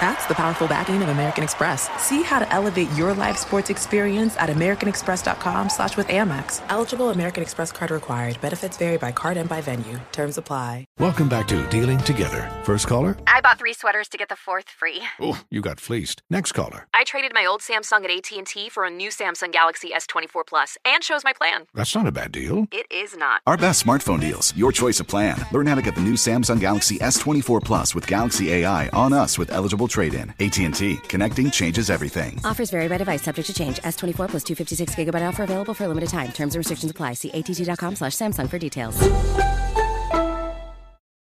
[0.00, 1.88] That's the powerful backing of American Express.
[2.00, 6.62] See how to elevate your live sports experience at americanexpress.com slash with Amex.
[6.68, 8.40] Eligible American Express card required.
[8.40, 9.98] Benefits vary by card and by venue.
[10.12, 10.84] Terms apply.
[11.00, 12.48] Welcome back to Dealing Together.
[12.62, 13.16] First caller?
[13.26, 15.02] I bought three sweaters to get the fourth free.
[15.20, 16.22] Oh, you got fleeced.
[16.30, 16.86] Next caller.
[16.94, 21.02] I traded my old Samsung at AT&T for a new Samsung Galaxy S24 Plus and
[21.02, 21.64] chose my plan.
[21.74, 22.68] That's not a bad deal.
[22.70, 23.40] It is not.
[23.48, 24.54] Our best smartphone deals.
[24.56, 25.44] Your choice of plan.
[25.50, 29.38] Learn how to get the new Samsung Galaxy S24 Plus with Galaxy AI on us
[29.38, 30.30] with eligible trade-in.
[30.40, 30.96] AT&T.
[31.08, 32.40] Connecting changes everything.
[32.44, 33.22] Offers vary by device.
[33.22, 33.78] Subject to change.
[33.78, 36.32] S24 plus 256 gigabyte offer available for a limited time.
[36.32, 37.14] Terms and restrictions apply.
[37.14, 38.98] See att.com slash Samsung for details.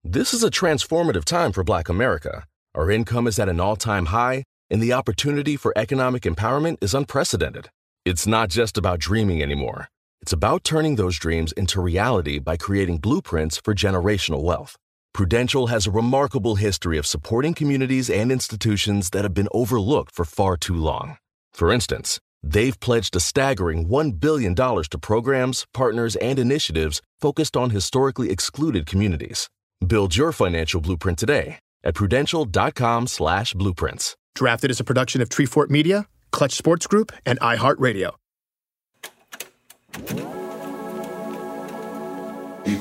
[0.04, 2.46] This is a transformative time for Black America.
[2.74, 7.70] Our income is at an all-time high, and the opportunity for economic empowerment is unprecedented.
[8.06, 9.90] It's not just about dreaming anymore.
[10.22, 14.78] It's about turning those dreams into reality by creating blueprints for generational wealth.
[15.18, 20.24] Prudential has a remarkable history of supporting communities and institutions that have been overlooked for
[20.24, 21.18] far too long.
[21.54, 27.72] For instance, they've pledged a staggering $1 billion to programs, partners, and initiatives focused on
[27.72, 29.50] historically excluded communities.
[29.88, 34.16] Build your financial blueprint today at prudential.com slash blueprints.
[34.36, 38.14] Drafted as a production of Treefort Media, Clutch Sports Group, and iHeartRadio.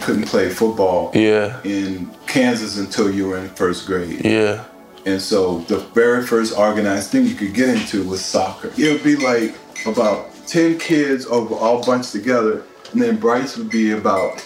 [0.06, 1.56] You couldn't play football Yeah.
[1.64, 4.24] in Kansas until you were in first grade.
[4.24, 4.62] Yeah.
[5.04, 8.70] And so the very first organized thing you could get into was soccer.
[8.76, 13.68] It would be like about 10 kids over all bunched together, and then Bryce would
[13.68, 14.44] be about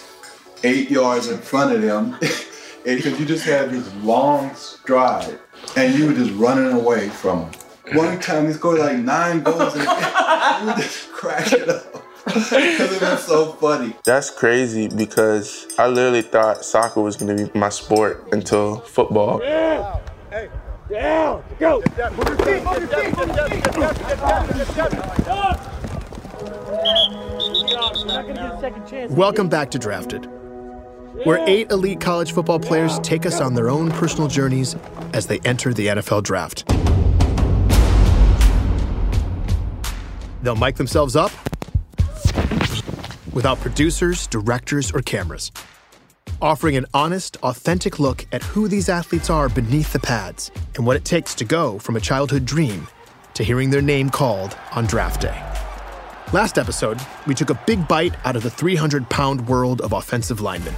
[0.63, 2.17] eight yards in front of them.
[2.87, 5.37] and because you just had this long stride,
[5.75, 7.51] and you were just running away from them.
[7.97, 9.83] One time he scored like nine goals, and
[10.67, 12.00] you just crack it up.
[12.33, 13.93] Because it was so funny.
[14.05, 19.41] That's crazy because I literally thought soccer was going to be my sport until football.
[19.43, 19.99] Yeah.
[20.89, 21.41] Yeah.
[21.59, 21.83] Go.
[29.09, 30.25] Welcome back to Drafted,
[31.25, 34.75] where eight elite college football players take us on their own personal journeys
[35.13, 36.67] as they enter the NFL draft.
[40.43, 41.31] They'll mic themselves up
[43.33, 45.51] without producers, directors, or cameras,
[46.41, 50.95] offering an honest, authentic look at who these athletes are beneath the pads and what
[50.95, 52.87] it takes to go from a childhood dream
[53.33, 55.41] to hearing their name called on draft day.
[56.33, 60.39] Last episode, we took a big bite out of the 300 pound world of offensive
[60.39, 60.73] linemen.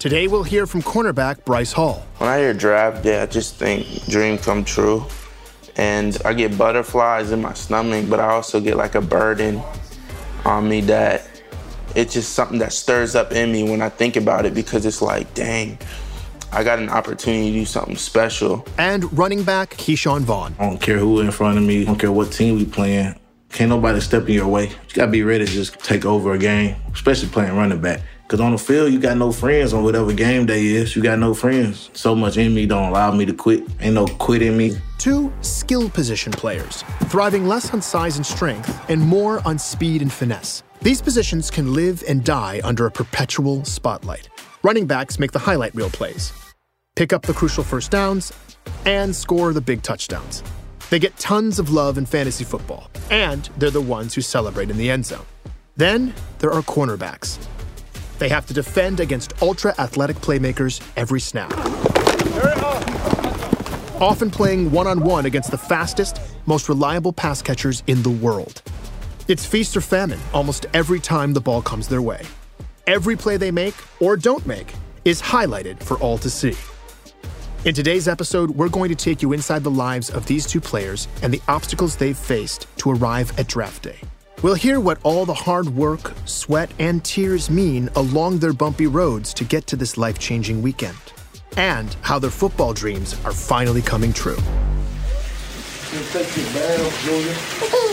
[0.00, 2.04] Today, we'll hear from cornerback Bryce Hall.
[2.18, 5.06] When I hear draft day, I just think dream come true.
[5.76, 9.62] And I get butterflies in my stomach, but I also get like a burden
[10.44, 11.24] on me that
[11.94, 15.02] it's just something that stirs up in me when I think about it because it's
[15.02, 15.78] like, dang,
[16.52, 18.66] I got an opportunity to do something special.
[18.78, 20.54] And running back Ke'Shawn Vaughn.
[20.58, 21.82] I don't care who in front of me.
[21.82, 23.14] I don't care what team we playing.
[23.50, 24.68] Can't nobody step in your way.
[24.68, 28.00] You gotta be ready to just take over a game, especially playing running back.
[28.28, 30.96] Cause on the field, you got no friends on whatever game day is.
[30.96, 31.90] You got no friends.
[31.92, 33.62] So much in me don't allow me to quit.
[33.80, 34.74] Ain't no quit in me.
[34.96, 40.10] Two skill position players, thriving less on size and strength and more on speed and
[40.10, 40.62] finesse.
[40.82, 44.28] These positions can live and die under a perpetual spotlight.
[44.64, 46.32] Running backs make the highlight reel plays,
[46.96, 48.32] pick up the crucial first downs,
[48.84, 50.42] and score the big touchdowns.
[50.90, 54.76] They get tons of love in fantasy football, and they're the ones who celebrate in
[54.76, 55.24] the end zone.
[55.76, 57.38] Then there are cornerbacks.
[58.18, 61.52] They have to defend against ultra athletic playmakers every snap.
[64.00, 68.62] Often playing one on one against the fastest, most reliable pass catchers in the world.
[69.28, 72.22] It's feast or famine almost every time the ball comes their way.
[72.88, 74.74] Every play they make or don't make
[75.04, 76.56] is highlighted for all to see.
[77.64, 81.06] In today's episode, we're going to take you inside the lives of these two players
[81.22, 84.00] and the obstacles they've faced to arrive at draft day.
[84.42, 89.32] We'll hear what all the hard work, sweat, and tears mean along their bumpy roads
[89.34, 90.98] to get to this life changing weekend,
[91.56, 94.38] and how their football dreams are finally coming true.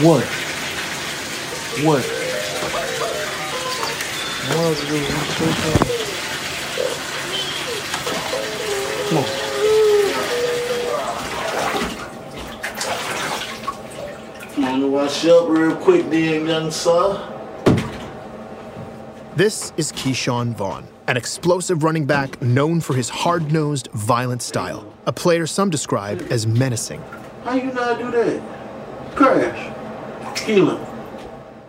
[0.00, 0.22] What?
[1.82, 2.04] What?
[9.08, 9.24] Come on.
[14.54, 17.34] Come on, wash up real quick then, young sir.
[19.34, 24.86] This is Ke'Shawn Vaughn, an explosive running back known for his hard nosed, violent style,
[25.06, 27.02] a player some describe as menacing.
[27.42, 28.40] How you not do that?
[29.16, 29.77] Crash.
[30.48, 30.82] Keelan.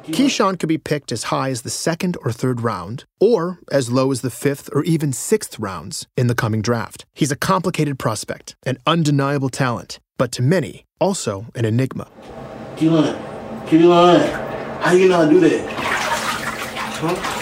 [0.06, 4.10] Ke'Shawn could be picked as high as the second or third round, or as low
[4.10, 7.06] as the fifth or even sixth rounds in the coming draft.
[7.14, 12.08] He's a complicated prospect, an undeniable talent, but to many, also an enigma.
[12.78, 13.20] Keelan.
[13.68, 14.80] Keelan.
[14.80, 15.70] How you not do that?
[17.02, 17.36] Huh?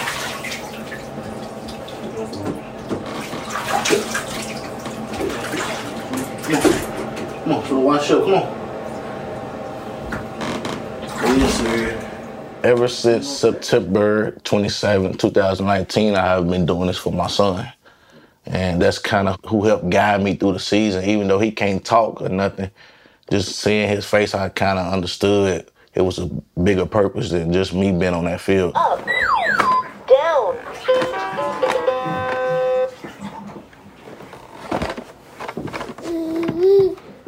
[7.43, 8.23] Come on, so watch up.
[8.23, 8.56] Come on.
[12.63, 17.71] Ever since September 27, 2019, I have been doing this for my son.
[18.45, 21.83] And that's kind of who helped guide me through the season, even though he can't
[21.83, 22.71] talk or nothing.
[23.29, 26.27] Just seeing his face, I kind of understood it was a
[26.61, 28.73] bigger purpose than just me being on that field.
[28.75, 28.99] Up,
[30.07, 30.57] down.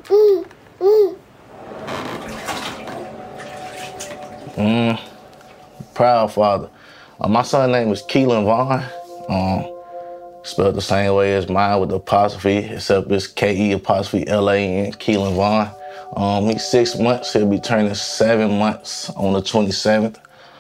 [0.08, 1.19] Mm,
[6.00, 6.70] proud father.
[7.20, 8.82] Uh, my son's name is Keelan Vaughn.
[9.30, 9.84] Um,
[10.44, 15.36] spelled the same way as mine with the apostrophe, except it's K-E apostrophe L-A-N, Keelan
[15.36, 15.70] Vaughn.
[16.16, 17.34] Um, he's six months.
[17.34, 20.18] He'll be turning seven months on the 27th.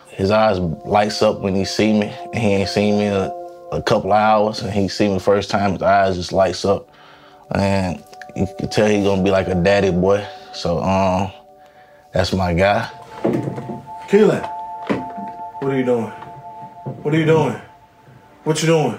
[0.09, 3.29] His eyes lights up when he see me, and he ain't seen me in a,
[3.71, 6.89] a couple hours, and he see me first time, his eyes just lights up.
[7.51, 8.03] And
[8.35, 10.27] you can tell he's gonna be like a daddy boy.
[10.53, 11.31] So, um,
[12.11, 12.89] that's my guy.
[14.09, 14.41] Keelan,
[15.61, 16.09] what are you doing?
[17.03, 17.61] What are you doing?
[18.43, 18.97] What you doing?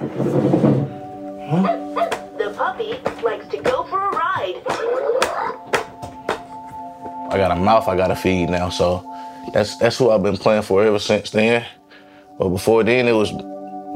[1.50, 2.08] Huh?
[2.38, 4.62] The puppy likes to go for a ride.
[7.28, 9.04] I got a mouth I gotta feed now, so
[9.52, 11.66] that's that's who I've been playing for ever since then.
[12.38, 13.32] But before then, it was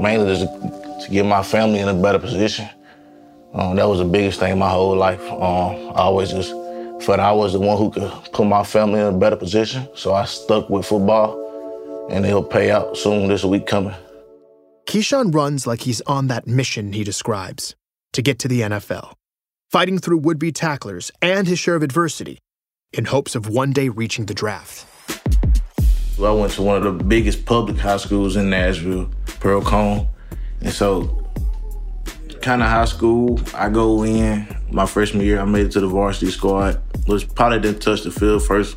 [0.01, 0.47] mainly just
[1.05, 2.69] to get my family in a better position.
[3.53, 5.23] Um, that was the biggest thing my whole life.
[5.31, 6.51] Um, I always just
[7.01, 10.15] felt I was the one who could put my family in a better position, so
[10.15, 13.95] I stuck with football, and it'll pay out soon this week coming.
[14.87, 17.75] Ke'Shawn runs like he's on that mission he describes
[18.13, 19.13] to get to the NFL,
[19.71, 22.39] fighting through would be tacklers and his share of adversity
[22.93, 24.87] in hopes of one day reaching the draft.
[26.23, 29.11] I went to one of the biggest public high schools in Nashville,
[29.41, 30.07] Pearl-Cohn.
[30.61, 31.24] And so,
[32.45, 34.47] kind of high school, I go in.
[34.71, 36.79] My freshman year, I made it to the varsity squad.
[37.07, 38.77] Was probably didn't touch the field first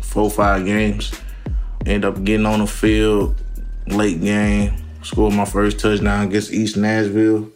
[0.00, 1.12] four five games.
[1.84, 3.36] End up getting on the field
[3.86, 4.72] late game.
[5.02, 7.50] Scored my first touchdown against East Nashville.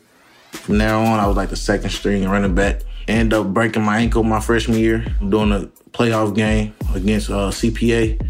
[0.51, 2.83] From there on, I was like the second string running back.
[3.09, 5.61] End up breaking my ankle my freshman year doing a
[5.93, 8.21] playoff game against uh, CPA.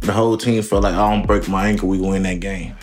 [0.00, 2.74] The whole team felt like I don't break my ankle, we win that game.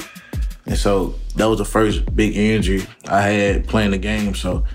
[0.65, 4.33] And so that was the first big injury I had playing the game.
[4.35, 4.65] So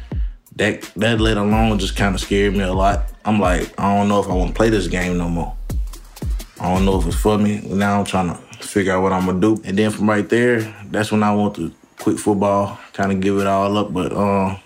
[0.57, 3.13] that that let alone just kind of scared me a lot.
[3.25, 5.57] I'm like, I don't know if I want to play this game no more.
[6.61, 7.61] I don't know if it's for me.
[7.65, 9.61] Now I'm trying to figure out what I'm gonna do.
[9.65, 10.61] And then from right there,
[10.91, 13.93] that's when I want to quit football, kind of give it all up.
[13.93, 14.59] But um,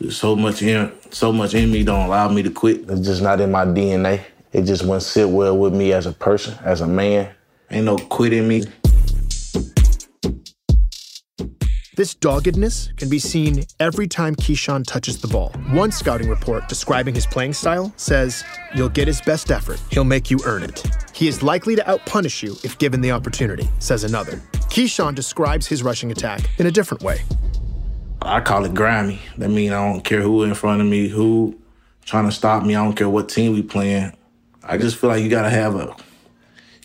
[0.00, 2.88] there's so much in so much in me don't allow me to quit.
[2.88, 4.22] It's just not in my DNA.
[4.52, 7.30] It just wouldn't sit well with me as a person, as a man.
[7.70, 8.64] Ain't no quitting me.
[11.96, 15.50] This doggedness can be seen every time Ke'Shawn touches the ball.
[15.70, 18.42] One scouting report describing his playing style says,
[18.74, 20.84] You'll get his best effort, he'll make you earn it.
[21.14, 24.42] He is likely to outpunish you if given the opportunity, says another.
[24.70, 27.22] Ke'Shawn describes his rushing attack in a different way.
[28.20, 29.20] I call it grimy.
[29.38, 31.56] That means I don't care who in front of me, who
[32.04, 32.74] trying to stop me.
[32.74, 34.12] I don't care what team we playing.
[34.64, 35.94] I just feel like you gotta have a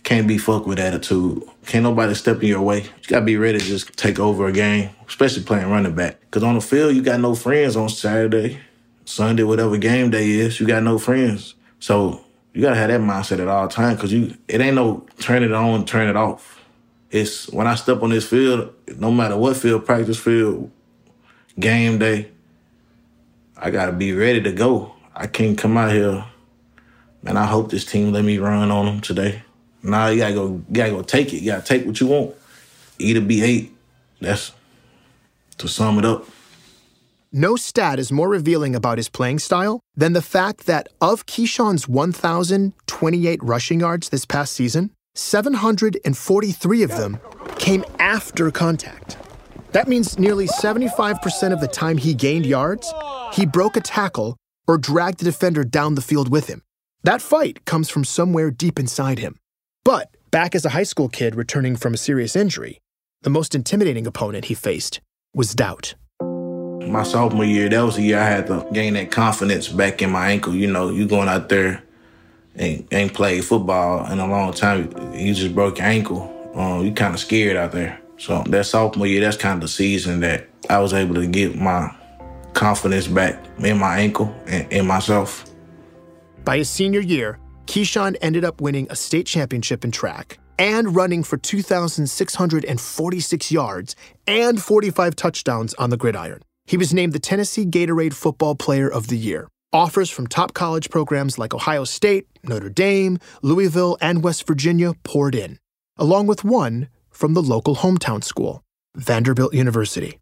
[0.04, 1.44] can't be fucked with attitude.
[1.68, 2.82] Can't nobody step in your way.
[2.82, 6.20] You gotta be ready to just take over a game, especially playing running back.
[6.32, 8.60] Cause on the field, you got no friends on Saturday,
[9.06, 10.60] Sunday, whatever game day is.
[10.60, 11.56] You got no friends.
[11.80, 12.24] So
[12.54, 14.00] you gotta have that mindset at all times.
[14.00, 16.63] Cause you, it ain't no turn it on, turn it off.
[17.10, 20.70] It's when I step on this field, no matter what field, practice field,
[21.60, 22.30] game day,
[23.58, 24.94] I gotta be ready to go.
[25.16, 26.24] I can't come out here.
[27.24, 29.42] Man, I hope this team let me run on them today.
[29.82, 31.42] Nah, you gotta go, gotta go take it.
[31.42, 32.36] You gotta take what you want.
[33.00, 33.72] Either be eight.
[34.22, 34.51] That's
[35.60, 36.25] to sum it up.
[37.32, 41.88] No stat is more revealing about his playing style than the fact that of Ke'Shawn's
[41.88, 47.20] 1,028 rushing yards this past season, 743 of them
[47.60, 49.18] came after contact.
[49.74, 52.92] That means nearly 75% of the time he gained yards,
[53.34, 54.36] he broke a tackle
[54.68, 56.63] or dragged the defender down the field with him.
[57.04, 59.38] That fight comes from somewhere deep inside him.
[59.84, 62.80] But back as a high school kid returning from a serious injury,
[63.22, 65.01] The most intimidating opponent he faced
[65.33, 65.95] was doubt.
[66.21, 70.09] My sophomore year, that was the year I had to gain that confidence back in
[70.09, 70.55] my ankle.
[70.55, 71.83] You know, you going out there
[72.55, 74.91] and ain't played football in a long time.
[75.13, 76.36] You just broke your ankle.
[76.55, 78.00] Um, you kind of scared out there.
[78.17, 81.55] So that sophomore year, that's kind of the season that I was able to get
[81.55, 81.95] my
[82.53, 85.45] confidence back in my ankle and in myself.
[86.43, 91.24] By his senior year, Ke'Shawn ended up winning a state championship in track and running
[91.24, 93.96] for 2,646 yards
[94.28, 96.44] and 45 touchdowns on the gridiron.
[96.66, 99.48] He was named the Tennessee Gatorade Football Player of the Year.
[99.74, 105.34] Offers from top college programs like Ohio State, Notre Dame, Louisville, and West Virginia poured
[105.34, 105.58] in,
[105.98, 108.63] along with one from the local hometown school,
[108.96, 110.20] Vanderbilt University.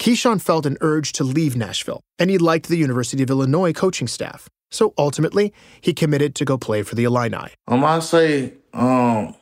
[0.00, 4.06] Ke'Shawn felt an urge to leave Nashville, and he liked the University of Illinois coaching
[4.06, 4.48] staff.
[4.70, 7.48] So ultimately, he committed to go play for the Illini.
[7.66, 9.34] Um, I'd say, um,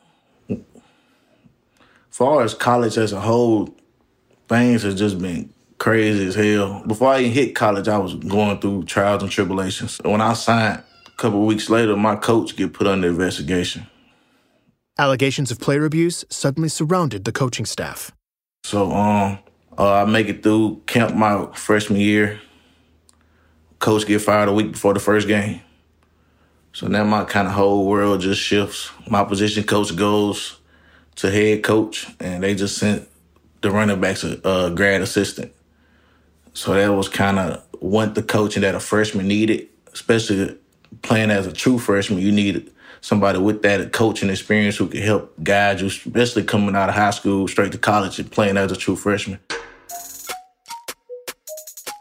[2.17, 3.69] far as college as a whole,
[4.47, 6.81] things have just been crazy as hell.
[6.87, 9.99] Before I even hit college, I was going through trials and tribulations.
[10.03, 13.85] When I signed, a couple weeks later, my coach get put under investigation.
[14.97, 18.11] Allegations of player abuse suddenly surrounded the coaching staff.
[18.63, 19.37] So, um,
[19.77, 22.41] uh, I make it through camp my freshman year.
[23.77, 25.61] Coach get fired a week before the first game.
[26.73, 28.89] So now my kind of whole world just shifts.
[29.07, 30.56] My position coach goes
[31.17, 33.07] to head coach, and they just sent
[33.61, 35.51] the running backs a, a grad assistant.
[36.53, 40.57] So that was kind of what the coaching that a freshman needed, especially
[41.01, 42.19] playing as a true freshman.
[42.19, 42.71] You needed
[43.01, 47.11] somebody with that coaching experience who could help guide you, especially coming out of high
[47.11, 49.39] school straight to college and playing as a true freshman.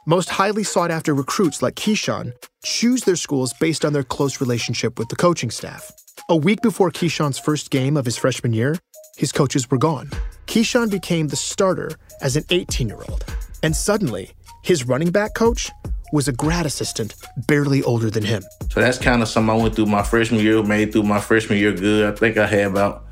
[0.06, 2.32] Most highly sought after recruits like Ke'Shawn
[2.62, 5.90] choose their schools based on their close relationship with the coaching staff.
[6.28, 8.76] A week before Ke'Shawn's first game of his freshman year,
[9.16, 10.10] his coaches were gone.
[10.46, 13.24] Ke'Shawn became the starter as an 18 year old.
[13.62, 14.30] And suddenly,
[14.62, 15.70] his running back coach
[16.12, 17.14] was a grad assistant
[17.48, 18.42] barely older than him.
[18.70, 21.58] So that's kind of something I went through my freshman year, made through my freshman
[21.58, 22.12] year good.
[22.12, 23.06] I think I had about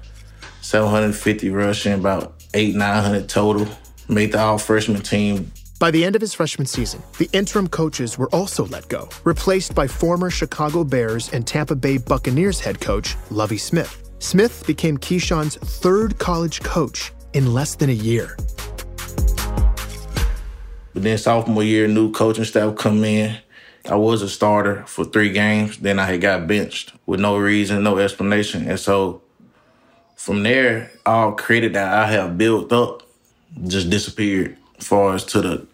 [0.61, 3.67] 750 rushing, about eight, 900 total.
[4.09, 5.51] Made the all freshman team.
[5.81, 9.75] By the end of his freshman season, the interim coaches were also let go, replaced
[9.75, 14.04] by former Chicago Bears and Tampa Bay Buccaneers head coach Lovie Smith.
[14.25, 18.39] Smith became Ke'Shawn's third college coach in less than a year.
[20.95, 23.37] But then sophomore year, new coaching staff come in.
[23.85, 25.77] I was a starter for three games.
[25.77, 28.67] Then I had got benched with no reason, no explanation.
[28.67, 29.21] And so
[30.17, 33.03] from there, all credit that I have built up
[33.67, 35.67] just disappeared as far as to the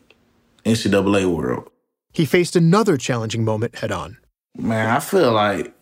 [0.65, 1.71] NCAA world.
[2.13, 4.19] He faced another challenging moment head on.
[4.57, 5.73] Man, I feel like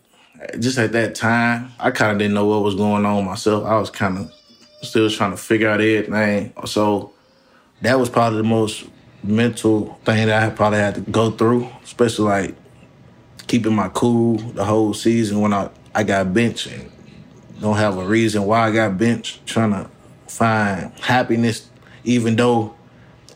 [0.59, 3.65] just at that time, I kind of didn't know what was going on myself.
[3.65, 4.33] I was kind of
[4.81, 6.53] still trying to figure out everything.
[6.65, 7.13] So
[7.81, 8.85] that was probably the most
[9.23, 12.55] mental thing that I probably had to go through, especially like
[13.47, 16.89] keeping my cool the whole season when I, I got benched and
[17.59, 19.89] don't have a reason why I got benched, trying to
[20.27, 21.69] find happiness,
[22.03, 22.75] even though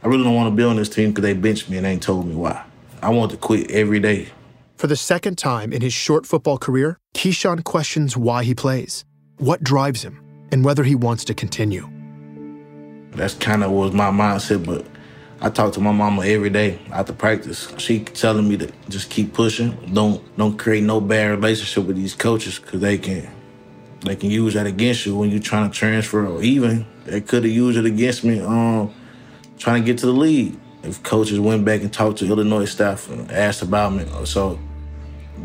[0.01, 1.91] I really don't want to be on this team because they benched me and they
[1.91, 2.63] ain't told me why.
[3.01, 4.29] I want to quit every day.
[4.83, 9.05] For the second time in his short football career, Ke'Shawn questions why he plays,
[9.37, 10.19] what drives him,
[10.51, 11.89] and whether he wants to continue.
[13.11, 14.85] That's kind of was my mindset, but
[15.39, 17.73] I talk to my mama every day after practice.
[17.77, 19.71] She telling me to just keep pushing.
[19.93, 23.33] Don't don't create no bad relationship with these coaches because they can
[24.01, 26.27] they can use that against you when you're trying to transfer.
[26.27, 28.93] Or even they could have used it against me um,
[29.57, 30.59] trying to get to the league.
[30.83, 34.59] If coaches went back and talked to Illinois staff and asked about me, so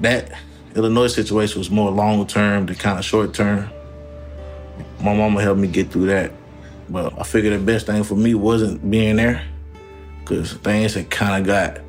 [0.01, 0.33] that
[0.75, 3.69] Illinois situation was more long term than kind of short term.
[5.01, 6.33] My mama helped me get through that,
[6.89, 9.45] but I figured the best thing for me wasn't being there
[10.21, 11.81] because things had kind of got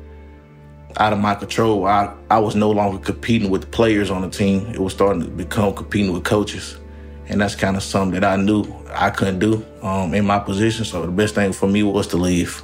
[0.96, 1.86] out of my control.
[1.86, 4.66] I, I was no longer competing with players on the team.
[4.66, 6.78] It was starting to become competing with coaches.
[7.28, 10.84] And that's kind of something that I knew I couldn't do um, in my position.
[10.84, 12.62] So the best thing for me was to leave.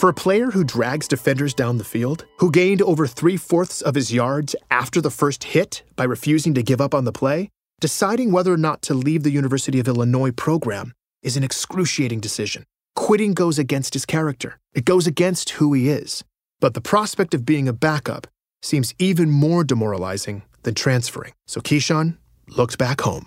[0.00, 3.94] For a player who drags defenders down the field, who gained over three fourths of
[3.94, 8.32] his yards after the first hit by refusing to give up on the play, deciding
[8.32, 12.64] whether or not to leave the University of Illinois program is an excruciating decision.
[12.96, 16.24] Quitting goes against his character, it goes against who he is.
[16.60, 18.26] But the prospect of being a backup
[18.62, 21.34] seems even more demoralizing than transferring.
[21.46, 22.16] So Ke'Shawn
[22.48, 23.26] looked back home.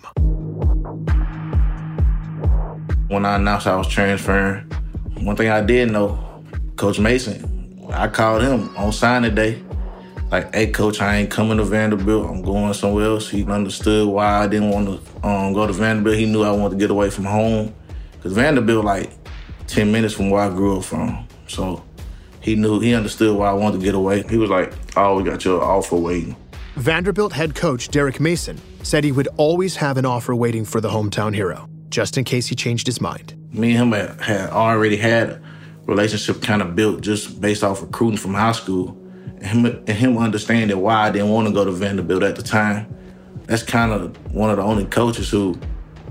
[3.06, 4.68] When I announced I was transferring,
[5.18, 6.33] one thing I did know,
[6.76, 9.62] Coach Mason, I called him on signing day.
[10.30, 12.28] Like, hey, coach, I ain't coming to Vanderbilt.
[12.28, 13.28] I'm going somewhere else.
[13.28, 16.16] He understood why I didn't want to um, go to Vanderbilt.
[16.16, 17.72] He knew I wanted to get away from home.
[18.20, 19.12] Cause Vanderbilt like
[19.68, 21.28] 10 minutes from where I grew up from.
[21.46, 21.84] So
[22.40, 24.24] he knew, he understood why I wanted to get away.
[24.28, 26.34] He was like, oh, we got your offer waiting.
[26.76, 30.88] Vanderbilt head coach Derek Mason said he would always have an offer waiting for the
[30.88, 33.34] hometown hero, just in case he changed his mind.
[33.52, 35.43] Me and him had already had
[35.86, 39.00] relationship kind of built just based off recruiting from high school.
[39.40, 42.42] And him, and him understanding why I didn't want to go to Vanderbilt at the
[42.42, 42.86] time.
[43.46, 45.58] That's kind of one of the only coaches who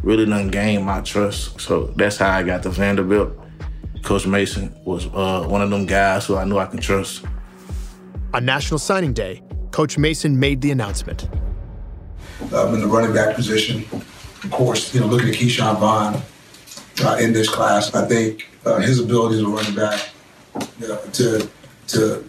[0.03, 1.59] really done gained my trust.
[1.59, 3.39] So that's how I got to Vanderbilt.
[4.03, 7.25] Coach Mason was uh, one of them guys who I knew I could trust.
[8.33, 11.29] On National Signing Day, Coach Mason made the announcement.
[12.53, 13.85] I'm in the running back position.
[14.43, 16.21] Of course, you know, looking at Ke'Shawn Vaughn
[17.01, 20.09] uh, in this class, I think uh, his ability to run back
[20.55, 21.49] uh, to
[21.87, 22.23] to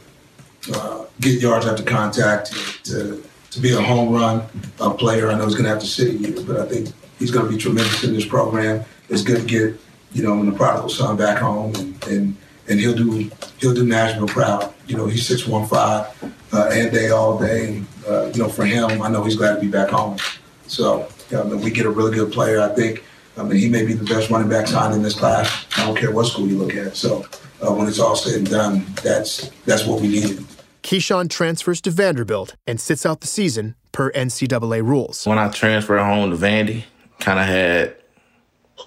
[0.75, 2.53] uh, get yards after contact,
[2.85, 4.43] to, to be a home run
[4.81, 5.31] uh, player.
[5.31, 6.89] I know he's going to have to sit a year, but I think
[7.19, 8.85] he's going to be tremendous in this program.
[9.09, 9.81] It's good to get
[10.13, 12.37] you know the prodigal son back home, and, and
[12.69, 14.73] and he'll do he'll do Nashville proud.
[14.87, 16.07] You know, he's six one five
[16.53, 17.83] uh, and day all day.
[18.09, 20.19] Uh, you know, for him, I know he's glad to be back home.
[20.67, 22.61] So um, we get a really good player.
[22.61, 23.05] I think.
[23.37, 25.67] I mean, he may be the best running back signed in this class.
[25.77, 26.97] I don't care what school you look at.
[26.97, 27.25] So
[27.61, 30.45] uh, when it's all said and done, that's that's what we needed.
[30.83, 35.27] Ke'Shawn transfers to Vanderbilt and sits out the season per NCAA rules.
[35.27, 36.85] When I transferred home to Vandy,
[37.21, 37.97] kind of had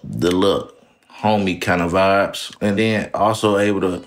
[0.03, 0.79] the look,
[1.11, 4.05] homie kind of vibes, and then also able to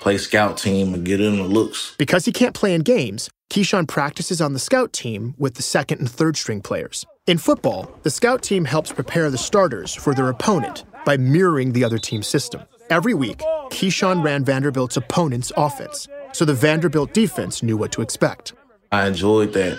[0.00, 1.94] play scout team and get in the looks.
[1.98, 5.98] Because he can't play in games, Ke'Shawn practices on the scout team with the second
[5.98, 7.04] and third string players.
[7.26, 11.82] In football, the scout team helps prepare the starters for their opponent by mirroring the
[11.82, 12.60] other team's system.
[12.90, 13.38] Every week,
[13.70, 18.52] Ke'Shawn ran Vanderbilt's opponent's offense, so the Vanderbilt defense knew what to expect.
[18.92, 19.78] I enjoyed that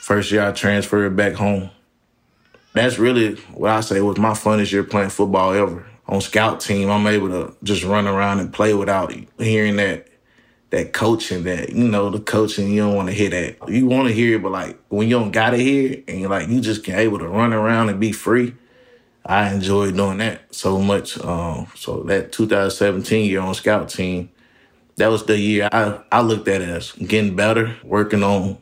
[0.00, 1.70] first year I transferred back home.
[2.72, 5.86] That's really what I say was my funnest year playing football ever.
[6.08, 10.08] On scout team, I'm able to just run around and play without hearing that
[10.72, 13.68] that coaching that you know the coaching you don't want to hear that.
[13.68, 16.30] You want to hear it but like when you don't gotta hear it and you're
[16.30, 18.54] like you just can able to run around and be free
[19.26, 21.22] i enjoyed doing that so much.
[21.22, 24.30] Um, so that 2017 year on scout team
[24.96, 28.56] that was the year i i looked at as getting better working on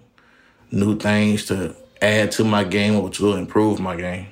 [0.72, 4.26] new things to add to my game which will improve my game.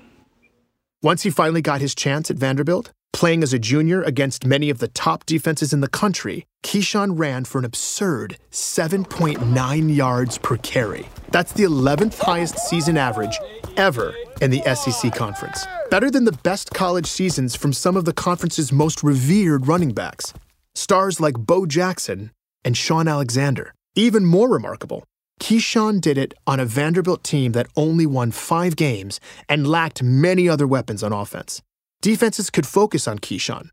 [1.01, 4.79] Once he finally got his chance at vanderbilt Playing as a junior against many of
[4.79, 11.09] the top defenses in the country, Ke'Shawn ran for an absurd 7.9 yards per carry.
[11.31, 13.38] That's the 11th highest season average
[13.77, 15.66] ever in the SEC conference.
[15.90, 20.35] Better than the best college seasons from some of the conference's most revered running backs.
[20.75, 22.33] Stars like Bo Jackson
[22.64, 23.73] and Shaun Alexander.
[23.94, 25.05] Even more remarkable,
[25.40, 30.49] Ke'Shawn did it on a Vanderbilt team that only won five games and lacked many
[30.49, 31.62] other weapons on offense.
[32.03, 33.71] Defenses could focus on Ke'Shawn.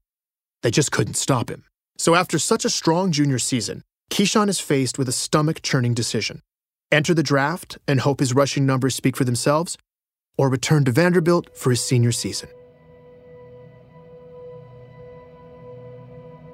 [0.61, 1.63] They just couldn't stop him.
[1.97, 6.41] So after such a strong junior season, Ke'Shawn is faced with a stomach churning decision.
[6.91, 9.77] Enter the draft and hope his rushing numbers speak for themselves,
[10.37, 12.49] or return to Vanderbilt for his senior season.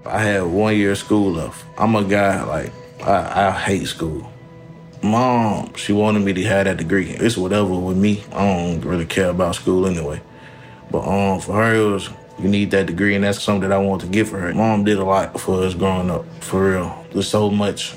[0.06, 1.64] I had one year of school left.
[1.78, 2.72] I'm a guy, like,
[3.04, 4.32] I, I hate school.
[5.04, 7.10] Mom, she wanted me to have that degree.
[7.10, 8.24] It's whatever with me.
[8.32, 10.22] I don't really care about school anyway.
[10.92, 13.80] But um, for her, it was you need that degree, and that's something that I
[13.80, 14.54] want to give for her.
[14.54, 17.06] Mom did a lot for us growing up, for real.
[17.12, 17.96] There's so much,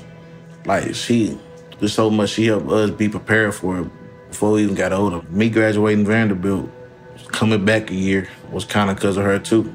[0.65, 1.37] like she,
[1.79, 3.87] there's so much she helped us be prepared for it
[4.29, 5.21] before we even got older.
[5.29, 6.69] Me graduating Vanderbilt,
[7.27, 9.73] coming back a year was kind of because of her too.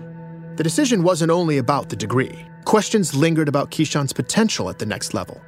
[0.57, 2.46] The decision wasn't only about the degree.
[2.64, 5.40] Questions lingered about Ke'Shawn's potential at the next level.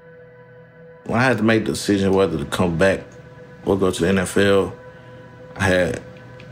[1.04, 3.00] When I had to make the decision whether to come back
[3.66, 4.74] or go to the NFL,
[5.56, 6.02] I had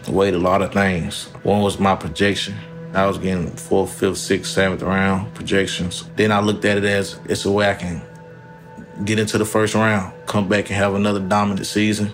[0.09, 1.27] weighed a lot of things.
[1.43, 2.55] One was my projection.
[2.93, 6.09] I was getting fourth, fifth, sixth, seventh round projections.
[6.17, 8.03] Then I looked at it as it's a way I can
[9.05, 12.13] get into the first round, come back and have another dominant season.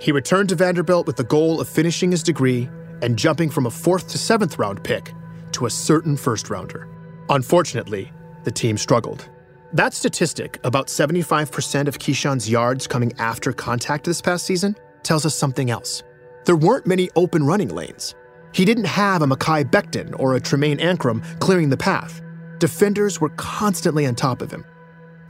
[0.00, 2.68] He returned to Vanderbilt with the goal of finishing his degree
[3.02, 5.12] and jumping from a fourth to seventh round pick
[5.52, 6.88] to a certain first rounder.
[7.28, 8.10] Unfortunately,
[8.44, 9.28] the team struggled.
[9.72, 15.34] That statistic, about 75% of Ke'Shawn's yards coming after contact this past season, tells us
[15.34, 16.02] something else.
[16.44, 18.14] There weren't many open running lanes.
[18.52, 22.20] He didn't have a Mekhi Becton or a Tremayne Anchrum clearing the path.
[22.58, 24.64] Defenders were constantly on top of him.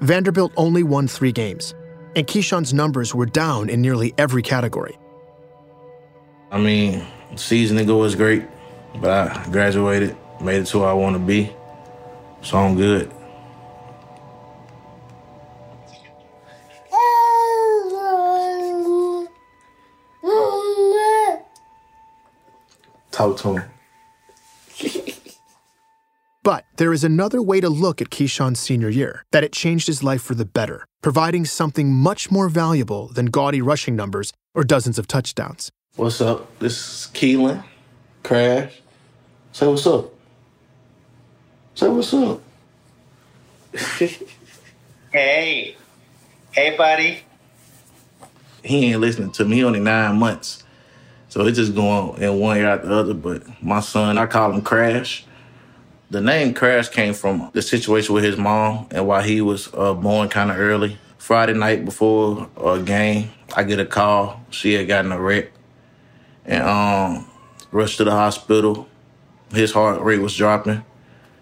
[0.00, 1.74] Vanderbilt only won three games,
[2.16, 4.98] and Ke'Shawn's numbers were down in nearly every category.
[6.50, 8.44] I mean, season ago was great,
[8.96, 11.52] but I graduated, made it to where I want to be,
[12.42, 13.12] so I'm good.
[23.20, 23.64] Talk to.
[26.42, 30.02] But there is another way to look at Ke'Shawn's senior year, that it changed his
[30.02, 34.98] life for the better, providing something much more valuable than gaudy rushing numbers or dozens
[34.98, 35.70] of touchdowns.
[35.96, 36.58] What's up?
[36.60, 37.62] This is Keelan.
[38.22, 38.80] Crash.
[39.52, 40.14] Say what's up.
[41.74, 42.40] Say what's up.
[45.12, 45.74] Hey.
[46.52, 47.22] Hey, buddy.
[48.62, 49.64] He ain't listening to me.
[49.64, 50.62] Only nine months.
[51.30, 53.14] So it's just going in one ear out the other.
[53.14, 55.24] But my son, I call him Crash.
[56.10, 59.94] The name Crash came from the situation with his mom and why he was uh,
[59.94, 60.98] born kind of early.
[61.18, 64.44] Friday night before a game, I get a call.
[64.50, 65.52] She had gotten a wreck
[66.44, 67.30] and um,
[67.70, 68.88] rushed to the hospital.
[69.52, 70.84] His heart rate was dropping.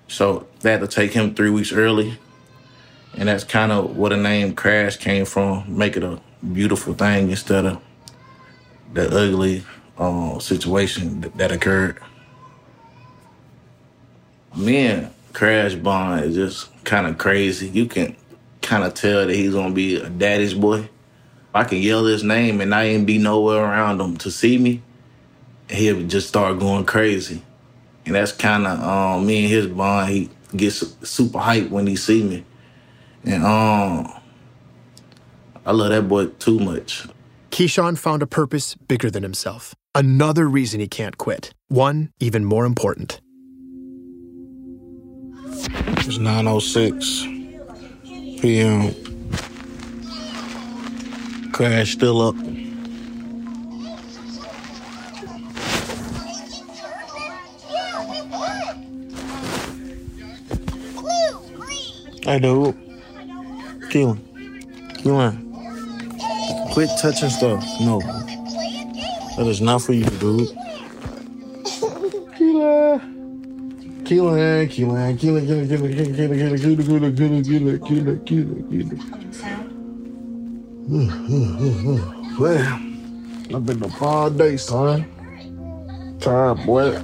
[0.07, 2.19] So they had to take him three weeks early.
[3.17, 6.21] And that's kind of where the name Crash came from, make it a
[6.53, 7.81] beautiful thing instead of
[8.93, 9.65] the ugly
[9.99, 11.99] uh, situation that, that occurred.
[14.57, 17.69] Me and Crash Bond is just kind of crazy.
[17.69, 18.17] You can
[18.63, 20.89] kind of tell that he's gonna be a daddy's boy.
[21.55, 24.83] I can yell his name and I ain't be nowhere around him to see me.
[25.71, 27.43] He'll just start going crazy.
[28.07, 30.11] And that's kind of um, me and his bond.
[30.11, 32.45] He gets super hyped when he see me.
[33.25, 34.13] And um,
[35.67, 37.07] I love that boy too much.
[37.51, 39.75] Ke'Shawn found a purpose bigger than himself.
[39.95, 41.53] Another reason he can't quit.
[41.69, 43.21] One even more important.
[45.41, 48.95] It's 9.06 p.m.
[51.53, 52.35] Crash still up.
[62.29, 62.75] Hey, dude.
[63.91, 64.19] Keelan.
[64.99, 65.35] Keelan.
[66.75, 67.65] Quit touching stuff.
[67.81, 68.03] No.
[69.39, 70.49] That is not for you, dude.
[72.35, 72.99] Keelan.
[74.03, 78.99] Keelan, Keelan, Keelan, Keelan, Keelan, Keelan, Keelan, Keelan, Keelan, Keelan, Keelan, Keelan, Keelan, Keelan.
[82.41, 85.07] Man, I've been up all day, son.
[86.19, 87.01] Tired, boy.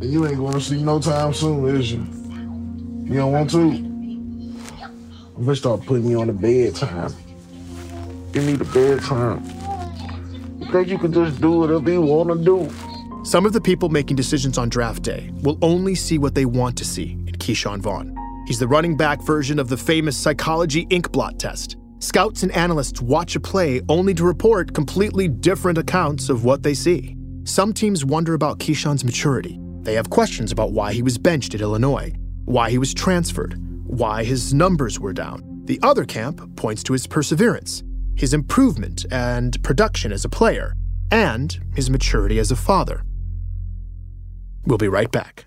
[0.00, 2.06] You ain't gonna see no time soon, is you?
[3.04, 3.60] You don't want to?
[3.60, 7.12] I'm gonna start putting you on the bedtime.
[8.32, 9.55] Give me the bedtime.
[10.72, 12.68] Think you can just do whatever you wanna do?
[13.24, 16.76] Some of the people making decisions on draft day will only see what they want
[16.78, 18.14] to see in Ke'Shawn Vaughn.
[18.46, 21.76] He's the running back version of the famous psychology inkblot test.
[21.98, 26.74] Scouts and analysts watch a play only to report completely different accounts of what they
[26.74, 27.16] see.
[27.44, 29.58] Some teams wonder about Ke'Shawn's maturity.
[29.82, 32.12] They have questions about why he was benched at Illinois,
[32.44, 33.54] why he was transferred,
[33.86, 35.42] why his numbers were down.
[35.64, 37.82] The other camp points to his perseverance,
[38.16, 40.74] his improvement and production as a player,
[41.10, 43.04] and his maturity as a father.
[44.64, 45.46] We'll be right back.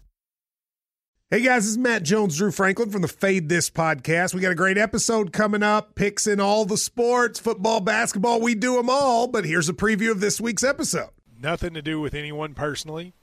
[1.32, 4.34] Hey guys, this is Matt Jones, Drew Franklin from the Fade This podcast.
[4.34, 8.55] We got a great episode coming up, picks in all the sports, football, basketball, we
[8.55, 9.27] do them all.
[9.27, 11.10] But here's a preview of this week's episode.
[11.39, 13.13] Nothing to do with anyone personally,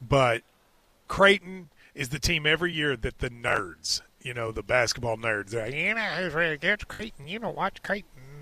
[0.00, 0.42] but
[1.08, 5.64] Creighton is the team every year that the nerds, you know, the basketball nerds, they're
[5.64, 6.86] like, you know, who's really good?
[6.86, 7.26] Creighton.
[7.26, 8.17] You know, watch Creighton.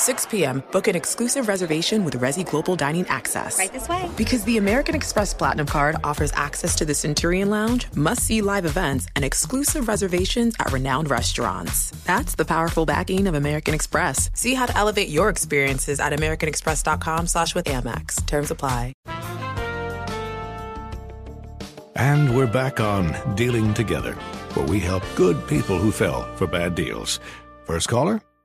[0.00, 3.58] 6 p.m., book an exclusive reservation with Resy Global Dining Access.
[3.58, 4.08] Right this way.
[4.16, 8.64] Because the American Express Platinum Card offers access to the Centurion Lounge, must see live
[8.64, 11.90] events, and exclusive reservations at renowned restaurants.
[12.06, 14.30] That's the powerful backing of American Express.
[14.32, 18.24] See how to elevate your experiences at AmericanExpress.com slash with Amex.
[18.26, 18.94] Terms apply.
[21.94, 24.14] And we're back on Dealing Together,
[24.54, 27.20] where we help good people who fell for bad deals.
[27.66, 28.22] First caller?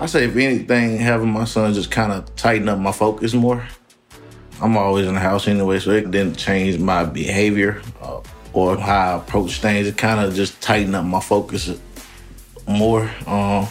[0.00, 3.62] I say, if anything, having my son just kind of tighten up my focus more.
[4.62, 8.22] I'm always in the house anyway, so it didn't change my behavior uh,
[8.54, 9.86] or how I approach things.
[9.86, 11.78] It kind of just tightened up my focus
[12.66, 13.10] more.
[13.26, 13.68] Um,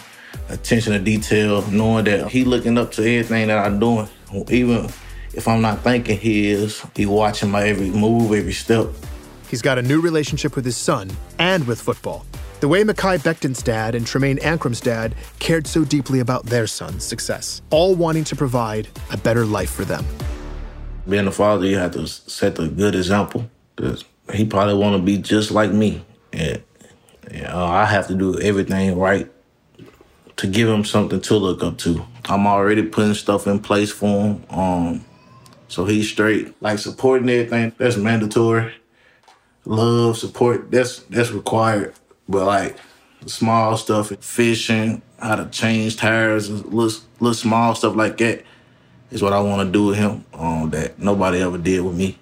[0.48, 4.08] attention to detail, knowing that he looking up to everything that I'm doing.
[4.50, 4.88] Even
[5.34, 8.86] if I'm not thinking he is, he watching my every move, every step.
[9.48, 12.24] He's got a new relationship with his son and with football.
[12.60, 17.04] The way Mekhi Becton's dad and Tremayne Anchrum's dad cared so deeply about their son's
[17.04, 20.04] success, all wanting to provide a better life for them.
[21.08, 23.50] Being a father, you have to set a good example.
[23.76, 26.62] Cause he probably want to be just like me, and
[27.32, 29.26] you know, I have to do everything right
[30.36, 32.04] to give him something to look up to.
[32.26, 35.04] I'm already putting stuff in place for him, um,
[35.68, 36.54] so he's straight.
[36.60, 38.74] Like supporting everything, that's mandatory.
[39.64, 41.94] Love, support, that's that's required.
[42.30, 42.76] But like
[43.26, 48.44] small stuff, fishing, how to change tires, little, little small stuff like that
[49.10, 52.16] is what I want to do with him um, that nobody ever did with me.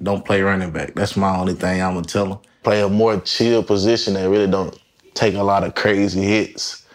[0.00, 0.94] Don't play running back.
[0.94, 2.38] That's my only thing I'm gonna tell him.
[2.62, 4.76] Play a more chill position that really don't
[5.14, 6.86] take a lot of crazy hits.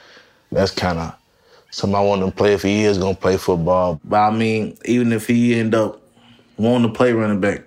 [0.51, 1.15] That's kind of
[1.71, 3.99] something I want him to play if he is gonna play football.
[4.05, 6.01] But I mean, even if he end up
[6.57, 7.63] wanting to play running back,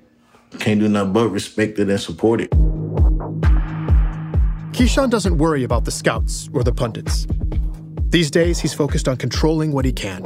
[0.58, 2.69] can't do nothing but respect it and support it.
[4.80, 7.26] Ke'Shawn doesn't worry about the scouts or the pundits.
[8.08, 10.22] These days, he's focused on controlling what he can,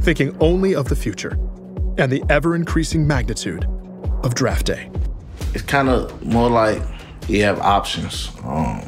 [0.00, 1.38] thinking only of the future
[1.96, 3.66] and the ever increasing magnitude
[4.24, 4.90] of draft day.
[5.52, 6.82] It's kind of more like
[7.28, 8.82] you have options um,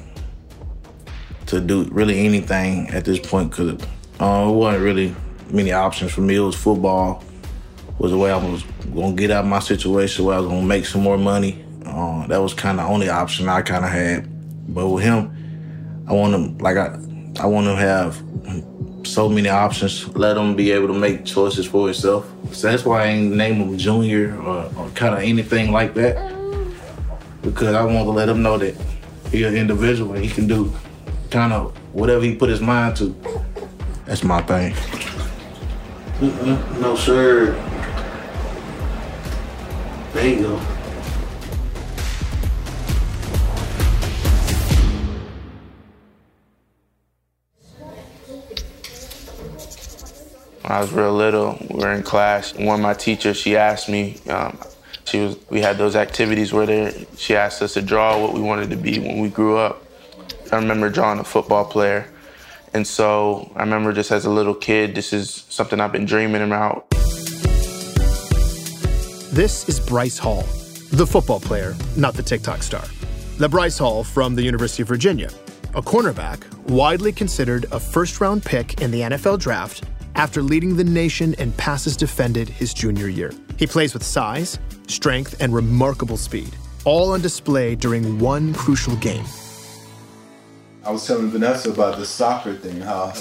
[1.47, 3.81] to do really anything at this point because
[4.21, 5.15] uh, it wasn't really
[5.51, 6.35] many options for me.
[6.35, 7.23] It was football
[8.01, 10.49] was the way I was going to get out of my situation where I was
[10.49, 11.65] going to make some more money.
[11.87, 14.29] Uh, that was kind of the only option I kind of had.
[14.75, 16.99] But with him, I want him like I,
[17.41, 18.23] I want him to have
[19.07, 20.09] so many options.
[20.17, 22.31] Let him be able to make choices for himself.
[22.53, 26.17] So that's why I ain't name him Junior or, or kind of anything like that.
[27.43, 28.75] Because I want to let him know that
[29.31, 30.73] he's an individual and he can do
[31.31, 33.15] kind of whatever he put his mind to.
[34.05, 34.73] That's my thing.
[36.19, 37.53] Mm-mm, no sir.
[40.13, 40.76] There you go.
[50.67, 52.53] When I was real little, we were in class.
[52.53, 54.59] One of my teachers, she asked me, um,
[55.05, 58.71] she was, we had those activities where she asked us to draw what we wanted
[58.71, 59.85] to be when we grew up.
[60.51, 62.11] I remember drawing a football player.
[62.75, 66.43] And so I remember just as a little kid, this is something I've been dreaming
[66.43, 66.91] about.
[69.31, 70.43] This is Bryce Hall,
[70.91, 72.83] the football player, not the TikTok star.
[73.39, 75.31] The Bryce Hall from the University of Virginia,
[75.77, 79.85] a cornerback widely considered a first round pick in the NFL draft
[80.17, 83.33] after leading the nation in passes defended his junior year.
[83.59, 89.25] He plays with size, strength, and remarkable speed, all on display during one crucial game.
[90.85, 93.07] I was telling Vanessa about the soccer thing, how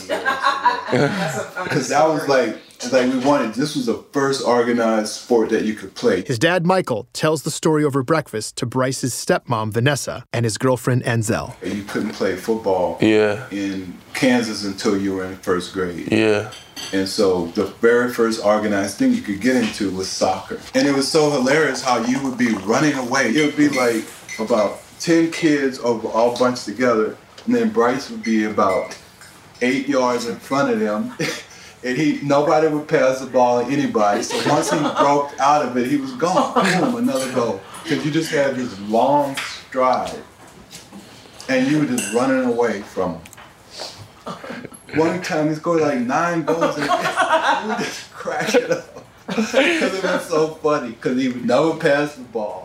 [1.64, 2.58] because that was like
[2.92, 3.54] like we wanted.
[3.56, 6.24] This was the first organized sport that you could play.
[6.24, 11.04] His dad, Michael, tells the story over breakfast to Bryce's stepmom, Vanessa, and his girlfriend,
[11.04, 11.56] Enzel.
[11.66, 13.48] You couldn't play football Yeah.
[13.52, 16.12] in Kansas until you were in first grade.
[16.12, 16.52] Yeah.
[16.94, 20.60] And so the very first organized thing you could get into was soccer.
[20.74, 23.30] And it was so hilarious how you would be running away.
[23.30, 24.04] It would be like
[24.40, 27.16] about 10 kids over all bunched together.
[27.46, 28.98] And then Bryce would be about
[29.62, 31.14] eight yards in front of them.
[31.86, 34.24] And he nobody would pass the ball to anybody.
[34.24, 36.54] So once he broke out of it, he was gone.
[36.82, 37.62] Boom, another goal.
[37.84, 40.20] Because you just had this long stride.
[41.48, 43.22] And you were just running away from him.
[44.96, 46.90] One time he scored like nine goals and
[47.70, 49.06] we just crashed it up.
[49.28, 50.90] Because it was so funny.
[50.90, 52.64] Because he would never pass the ball.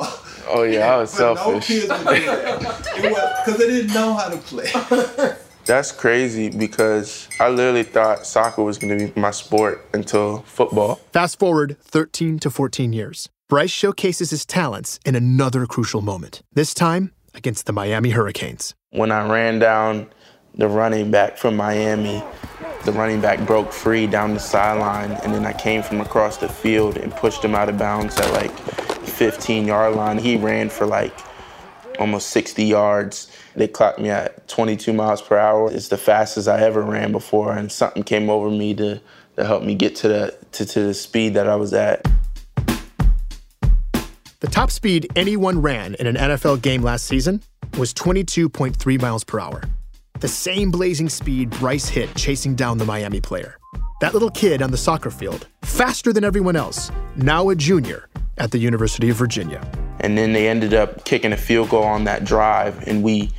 [0.48, 1.46] Oh yeah, I was but selfish.
[1.46, 3.04] no kids would do that.
[3.04, 5.36] It was because they didn't know how to play.
[5.70, 10.96] That's crazy because I literally thought soccer was going to be my sport until football.
[11.12, 13.28] Fast forward 13 to 14 years.
[13.48, 18.74] Bryce showcases his talents in another crucial moment, this time against the Miami Hurricanes.
[18.90, 20.08] When I ran down
[20.56, 22.20] the running back from Miami,
[22.84, 26.48] the running back broke free down the sideline, and then I came from across the
[26.48, 28.50] field and pushed him out of bounds at like
[29.06, 30.18] 15 yard line.
[30.18, 31.16] He ran for like
[32.00, 33.30] almost 60 yards.
[33.54, 35.70] They clocked me at 22 miles per hour.
[35.70, 39.00] It's the fastest I ever ran before, and something came over me to,
[39.36, 42.04] to help me get to the to, to the speed that I was at.
[44.40, 47.42] The top speed anyone ran in an NFL game last season
[47.76, 49.62] was 22.3 miles per hour.
[50.18, 53.58] The same blazing speed Bryce hit chasing down the Miami player.
[54.00, 58.09] That little kid on the soccer field, faster than everyone else, now a junior
[58.40, 59.60] at the University of Virginia.
[60.00, 63.30] And then they ended up kicking a field goal on that drive, and we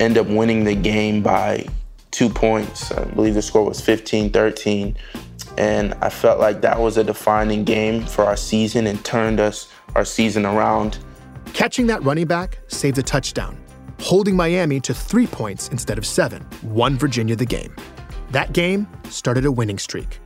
[0.00, 1.66] end up winning the game by
[2.10, 2.90] two points.
[2.92, 4.96] I believe the score was 15 13.
[5.56, 9.72] And I felt like that was a defining game for our season and turned us
[9.94, 10.98] our season around.
[11.52, 13.56] Catching that running back saved a touchdown,
[14.00, 17.74] holding Miami to three points instead of seven, won Virginia the game.
[18.32, 20.18] That game started a winning streak.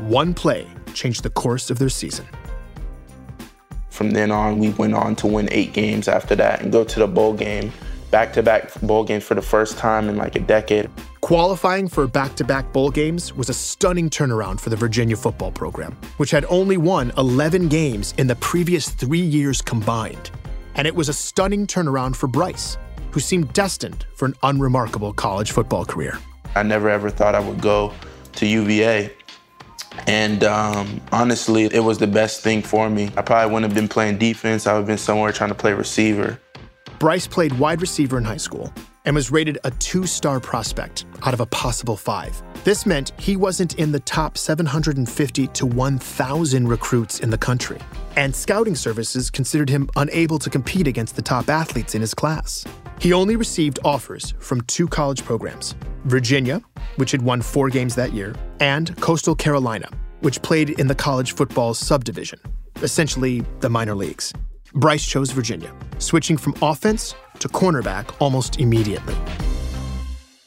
[0.00, 2.26] One play changed the course of their season.
[3.94, 6.98] From then on, we went on to win eight games after that and go to
[6.98, 7.70] the bowl game,
[8.10, 10.90] back to back bowl games for the first time in like a decade.
[11.20, 15.52] Qualifying for back to back bowl games was a stunning turnaround for the Virginia football
[15.52, 20.32] program, which had only won 11 games in the previous three years combined.
[20.74, 22.76] And it was a stunning turnaround for Bryce,
[23.12, 26.18] who seemed destined for an unremarkable college football career.
[26.56, 27.92] I never ever thought I would go
[28.32, 29.12] to UVA.
[30.06, 33.10] And um, honestly, it was the best thing for me.
[33.16, 34.66] I probably wouldn't have been playing defense.
[34.66, 36.38] I would have been somewhere trying to play receiver.
[36.98, 38.72] Bryce played wide receiver in high school
[39.04, 42.40] and was rated a two star prospect out of a possible five.
[42.64, 47.78] This meant he wasn't in the top 750 to 1,000 recruits in the country,
[48.16, 52.64] and scouting services considered him unable to compete against the top athletes in his class.
[53.00, 56.62] He only received offers from two college programs Virginia,
[56.96, 59.88] which had won four games that year, and Coastal Carolina,
[60.20, 62.38] which played in the college football subdivision,
[62.82, 64.32] essentially the minor leagues.
[64.74, 69.14] Bryce chose Virginia, switching from offense to cornerback almost immediately.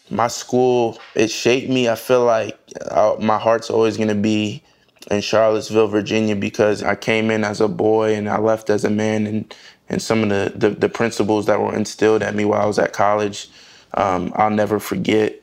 [0.09, 1.89] My school, it shaped me.
[1.89, 2.57] I feel like
[2.89, 4.63] uh, my heart's always going to be
[5.11, 8.89] in Charlottesville, Virginia, because I came in as a boy and I left as a
[8.89, 9.27] man.
[9.27, 9.55] And,
[9.89, 12.79] and some of the, the, the principles that were instilled at me while I was
[12.79, 13.49] at college,
[13.93, 15.41] um, I'll never forget.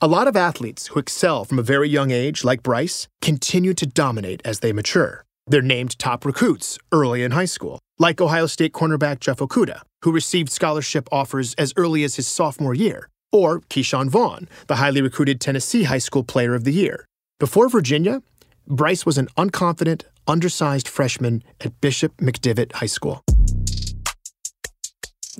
[0.00, 3.86] A lot of athletes who excel from a very young age, like Bryce, continue to
[3.86, 5.24] dominate as they mature.
[5.46, 10.12] They're named top recruits early in high school, like Ohio State cornerback Jeff Okudah, who
[10.12, 15.40] received scholarship offers as early as his sophomore year, or Ke'Shawn Vaughn, the highly recruited
[15.40, 17.06] Tennessee High School Player of the Year.
[17.38, 18.22] Before Virginia,
[18.66, 23.22] Bryce was an unconfident, undersized freshman at Bishop McDevitt High School.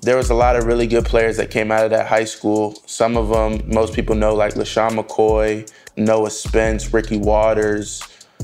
[0.04, 2.74] There was a lot of really good players that came out of that high school.
[2.84, 8.02] Some of them, most people know, like LeSean McCoy, Noah Spence, Ricky Watters,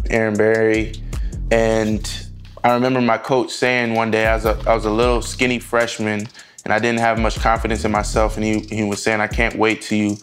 [0.08, 0.94] Aaron Berry.
[1.50, 2.10] And
[2.64, 5.58] I remember my coach saying one day, I was a, I was a little skinny
[5.58, 6.28] freshman
[6.64, 8.38] and I didn't have much confidence in myself.
[8.38, 10.16] And he, he was saying, I can't wait till you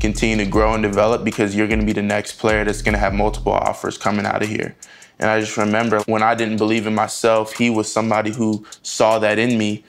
[0.00, 2.94] continue to grow and develop because you're going to be the next player that's going
[2.94, 4.74] to have multiple offers coming out of here.
[5.18, 9.18] And I just remember when I didn't believe in myself, he was somebody who saw
[9.18, 9.84] that in me.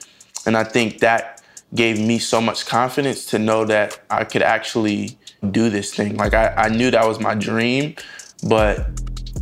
[0.46, 1.42] And I think that
[1.74, 5.18] gave me so much confidence to know that I could actually
[5.50, 6.16] do this thing.
[6.16, 7.94] Like I, I knew that was my dream,
[8.48, 8.86] but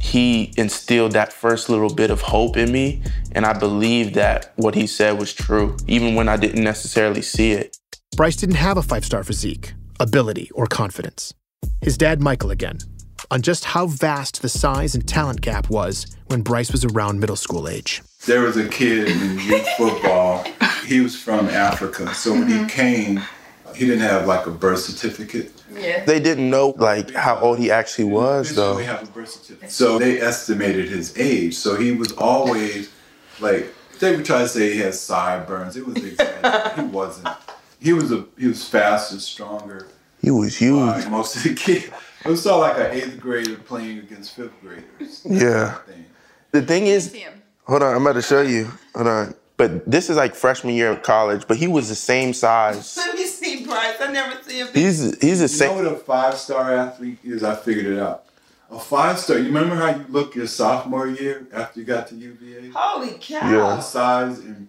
[0.00, 3.02] he instilled that first little bit of hope in me.
[3.32, 7.52] And I believed that what he said was true, even when I didn't necessarily see
[7.52, 7.76] it.
[8.16, 11.34] Bryce didn't have a five star physique, ability, or confidence.
[11.80, 12.78] His dad, Michael, again,
[13.30, 17.36] on just how vast the size and talent gap was when Bryce was around middle
[17.36, 18.02] school age.
[18.26, 20.44] There was a kid in youth football.
[20.88, 22.14] He was from Africa.
[22.14, 23.22] So when he came,
[23.74, 25.52] he didn't have like a birth certificate.
[25.70, 26.02] Yeah.
[26.04, 28.74] They didn't know like how old he actually was though.
[28.76, 29.70] We have a birth certificate.
[29.70, 31.54] So they estimated his age.
[31.56, 32.90] So he was always
[33.38, 35.76] like they would try to say he has sideburns.
[35.76, 36.84] It was exaggerated.
[36.84, 37.28] he wasn't.
[37.80, 39.88] He was a he was faster, stronger.
[40.22, 41.04] He was uh, huge.
[41.04, 41.90] Like most of the kids.
[42.24, 45.22] It was sort of like an eighth grader playing against fifth graders.
[45.24, 45.78] Yeah.
[46.50, 47.16] The thing is,
[47.64, 48.72] hold on, I'm about to show you.
[48.92, 49.34] Hold on.
[49.58, 52.96] But this is like freshman year of college, but he was the same size.
[52.96, 53.96] Let me see Bryce.
[54.00, 54.68] I never see him.
[54.72, 55.76] He's he's the You same.
[55.76, 57.42] know what a five star athlete is?
[57.44, 58.24] I figured it out.
[58.70, 59.36] A five star.
[59.38, 62.70] You remember how you look your sophomore year after you got to UVA?
[62.74, 63.50] Holy cow.
[63.50, 63.76] Yeah.
[63.76, 64.68] The size and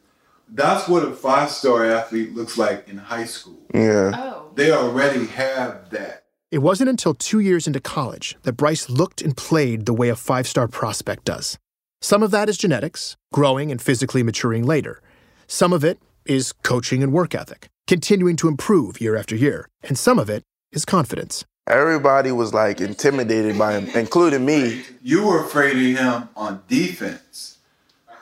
[0.52, 3.60] that's what a five star athlete looks like in high school.
[3.74, 4.12] Yeah.
[4.16, 4.52] Oh.
[4.56, 6.26] They already have that.
[6.52, 10.16] It wasn't until two years into college that Bryce looked and played the way a
[10.16, 11.60] five star prospect does.
[12.02, 15.02] Some of that is genetics, growing and physically maturing later.
[15.48, 19.68] Some of it is coaching and work ethic, continuing to improve year after year.
[19.84, 21.44] And some of it is confidence.
[21.68, 24.84] Everybody was like intimidated by him, including me.
[25.02, 27.58] You were afraid of him on defense.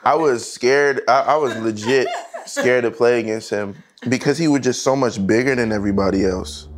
[0.04, 1.02] I was scared.
[1.06, 2.08] I, I was legit
[2.46, 3.76] scared to play against him
[4.08, 6.68] because he was just so much bigger than everybody else.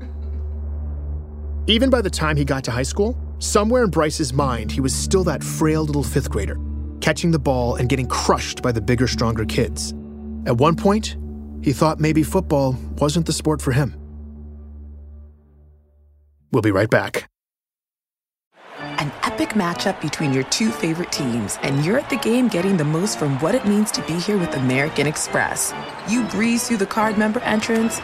[1.66, 4.94] Even by the time he got to high school, somewhere in Bryce's mind, he was
[4.94, 6.58] still that frail little fifth grader,
[7.00, 9.92] catching the ball and getting crushed by the bigger, stronger kids.
[10.46, 11.16] At one point,
[11.62, 13.96] he thought maybe football wasn't the sport for him.
[16.52, 17.28] We'll be right back.
[18.78, 22.84] An epic matchup between your two favorite teams, and you're at the game getting the
[22.84, 25.72] most from what it means to be here with American Express.
[26.08, 28.00] You breeze through the card member entrance,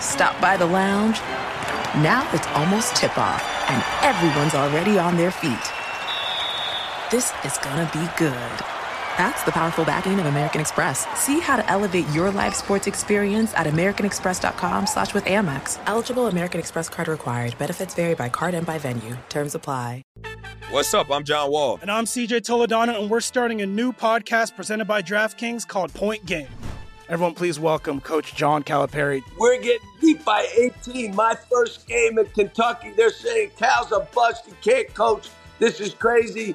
[0.00, 1.18] stop by the lounge.
[2.02, 5.77] Now it's almost tip off, and everyone's already on their feet.
[7.10, 8.34] This is gonna be good.
[9.16, 11.06] That's the powerful backing of American Express.
[11.18, 15.78] See how to elevate your live sports experience at americanexpress.com slash with Amex.
[15.86, 17.56] Eligible American Express card required.
[17.56, 19.16] Benefits vary by card and by venue.
[19.30, 20.02] Terms apply.
[20.68, 21.10] What's up?
[21.10, 21.78] I'm John Wall.
[21.80, 26.26] And I'm CJ Toledano, and we're starting a new podcast presented by DraftKings called Point
[26.26, 26.48] Game.
[27.08, 29.22] Everyone, please welcome Coach John Calipari.
[29.38, 31.14] We're getting beat by 18.
[31.14, 34.44] My first game in Kentucky, they're saying Cal's a bust.
[34.44, 35.30] He can't coach.
[35.58, 36.54] This is crazy.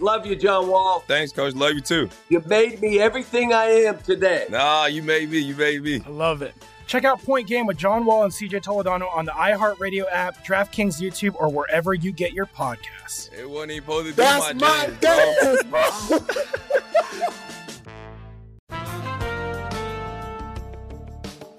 [0.00, 1.00] Love you, John Wall.
[1.06, 1.54] Thanks, Coach.
[1.54, 2.08] Love you too.
[2.28, 4.46] You made me everything I am today.
[4.50, 5.38] Nah, you made me.
[5.38, 6.02] You made me.
[6.04, 6.54] I love it.
[6.86, 11.00] Check out Point Game with John Wall and CJ Toledano on the iHeartRadio app, DraftKings
[11.00, 13.32] YouTube, or wherever you get your podcasts.
[13.32, 16.18] It wasn't even supposed to be That's my, my jam, game, bro.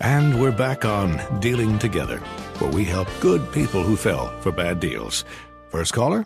[0.04, 2.18] And we're back on Dealing Together,
[2.58, 5.26] where we help good people who fell for bad deals.
[5.70, 6.26] First caller?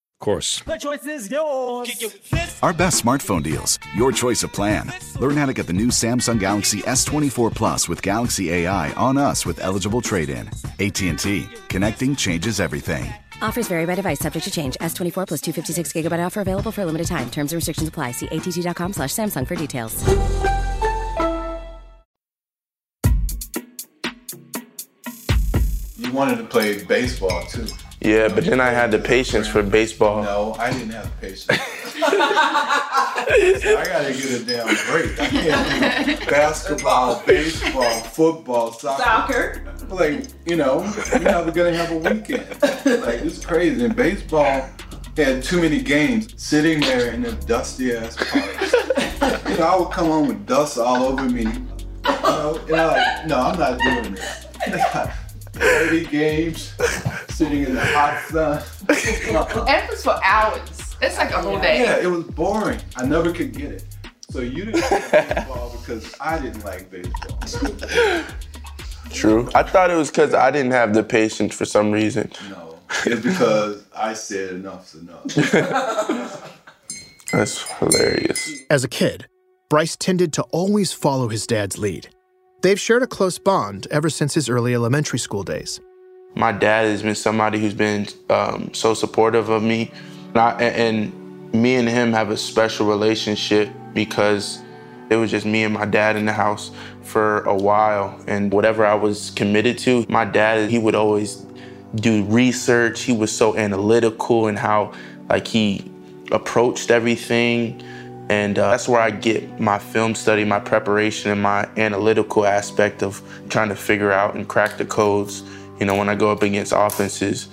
[0.21, 0.61] Of course.
[0.67, 1.89] The choice is yours.
[2.61, 3.79] Our best smartphone deals.
[3.95, 4.93] Your choice of plan.
[5.19, 9.47] Learn how to get the new Samsung Galaxy S24 Plus with Galaxy AI on us
[9.47, 10.47] with eligible trade-in.
[10.79, 11.47] AT&T.
[11.69, 13.11] Connecting changes everything.
[13.41, 14.77] Offers vary by device, subject to change.
[14.79, 17.31] S24 plus 256 gigabyte offer available for a limited time.
[17.31, 18.11] Terms and restrictions apply.
[18.11, 20.07] See att.com slash Samsung for details.
[25.97, 27.65] You wanted to play baseball too.
[28.01, 30.23] Yeah, but then I had the patience for baseball.
[30.23, 31.47] No, I didn't have the patience.
[32.03, 35.19] I gotta get a damn break.
[35.19, 39.03] I can't do basketball, baseball, football, soccer.
[39.03, 39.85] Soccer.
[39.89, 40.81] Like, you know,
[41.11, 42.49] you're never gonna have a weekend.
[43.03, 43.85] Like, it's crazy.
[43.85, 44.67] And baseball
[45.15, 49.47] had too many games sitting there in the dusty ass park.
[49.47, 51.43] You know, I would come home with dust all over me.
[51.43, 51.51] You
[52.03, 55.07] know, and I'm like, no, I'm not doing this.
[55.53, 56.73] 30 games
[57.29, 58.63] sitting in the hot sun.
[58.89, 60.95] And it was for hours.
[61.01, 61.81] It's like a whole day.
[61.81, 62.79] Yeah, it was boring.
[62.95, 63.85] I never could get it.
[64.29, 67.39] So you didn't like baseball because I didn't like baseball.
[69.09, 69.49] True.
[69.53, 72.31] I thought it was because I didn't have the patience for some reason.
[72.49, 75.25] No, it's because I said enough's enough.
[77.31, 78.51] That's hilarious.
[78.69, 79.27] As a kid,
[79.69, 82.09] Bryce tended to always follow his dad's lead.
[82.61, 85.79] They've shared a close bond ever since his early elementary school days.
[86.35, 89.91] My dad has been somebody who's been um, so supportive of me.
[90.29, 94.61] And, I, and me and him have a special relationship because
[95.09, 98.17] it was just me and my dad in the house for a while.
[98.27, 101.45] And whatever I was committed to, my dad, he would always
[101.95, 103.01] do research.
[103.01, 104.93] He was so analytical in how
[105.29, 105.91] like he
[106.31, 107.81] approached everything.
[108.31, 113.03] And uh, that's where I get my film study, my preparation, and my analytical aspect
[113.03, 115.43] of trying to figure out and crack the codes.
[115.81, 117.49] You know, when I go up against offenses,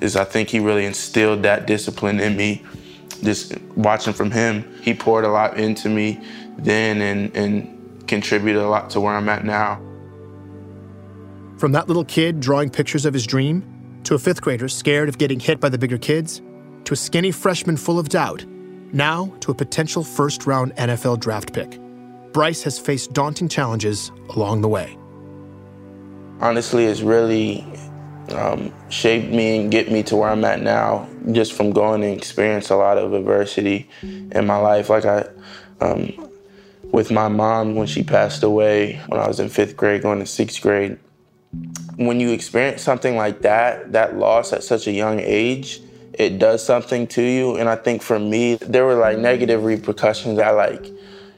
[0.00, 2.64] is I think he really instilled that discipline in me.
[3.22, 6.18] Just watching from him, he poured a lot into me
[6.56, 9.82] then and, and contributed a lot to where I'm at now.
[11.58, 15.18] From that little kid drawing pictures of his dream, to a fifth grader scared of
[15.18, 16.40] getting hit by the bigger kids,
[16.84, 18.46] to a skinny freshman full of doubt,
[18.92, 21.78] now to a potential first round NFL draft pick.
[22.32, 24.96] Bryce has faced daunting challenges along the way.
[26.40, 27.64] Honestly, it's really
[28.30, 32.16] um, shaped me and get me to where I'm at now, just from going and
[32.16, 34.88] experience a lot of adversity in my life.
[34.88, 35.26] Like I,
[35.80, 36.30] um,
[36.92, 40.26] with my mom when she passed away when I was in fifth grade, going to
[40.26, 40.98] sixth grade.
[41.96, 45.80] When you experience something like that, that loss at such a young age,
[46.14, 47.56] it does something to you.
[47.56, 50.38] And I think for me, there were like negative repercussions.
[50.38, 50.86] I like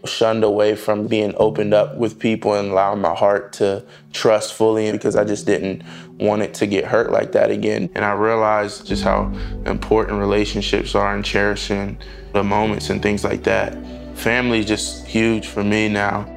[0.04, 4.92] shunned away from being opened up with people and allowing my heart to trust fully
[4.92, 5.82] because I just didn't
[6.18, 7.90] want it to get hurt like that again.
[7.94, 9.32] And I realized just how
[9.64, 11.98] important relationships are and cherishing
[12.32, 13.76] the moments and things like that.
[14.14, 16.30] Family just huge for me now.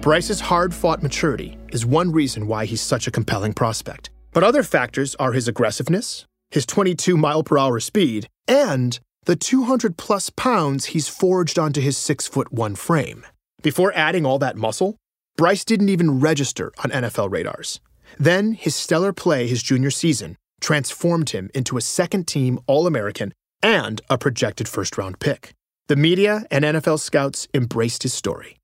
[0.00, 4.10] Bryce's hard fought maturity is one reason why he's such a compelling prospect.
[4.32, 9.96] But other factors are his aggressiveness, his 22 mile per hour speed, and the 200
[9.96, 13.24] plus pounds he's forged onto his 6 foot 1 frame.
[13.62, 14.96] Before adding all that muscle,
[15.36, 17.80] Bryce didn't even register on NFL radars.
[18.18, 23.32] Then his stellar play his junior season transformed him into a second team All American
[23.62, 25.52] and a projected first round pick.
[25.88, 28.58] The media and NFL scouts embraced his story.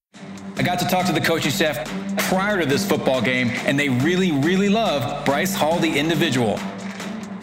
[0.56, 1.88] I got to talk to the coaching staff
[2.28, 6.58] prior to this football game, and they really, really love Bryce Hall, the individual.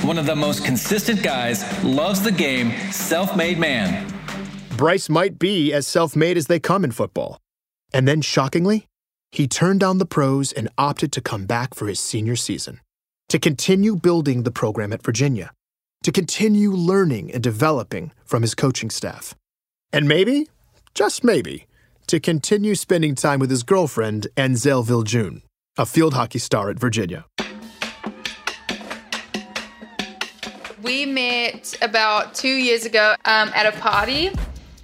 [0.01, 4.11] One of the most consistent guys, loves the game, self made man.
[4.77, 7.39] Bryce might be as self made as they come in football.
[7.93, 8.87] And then, shockingly,
[9.31, 12.81] he turned down the pros and opted to come back for his senior season,
[13.29, 15.51] to continue building the program at Virginia,
[16.03, 19.33] to continue learning and developing from his coaching staff.
[19.91, 20.49] And maybe,
[20.93, 21.67] just maybe,
[22.07, 25.41] to continue spending time with his girlfriend, Anzelle Viljoen,
[25.77, 27.25] a field hockey star at Virginia.
[30.85, 34.29] We met about two years ago um, at a party,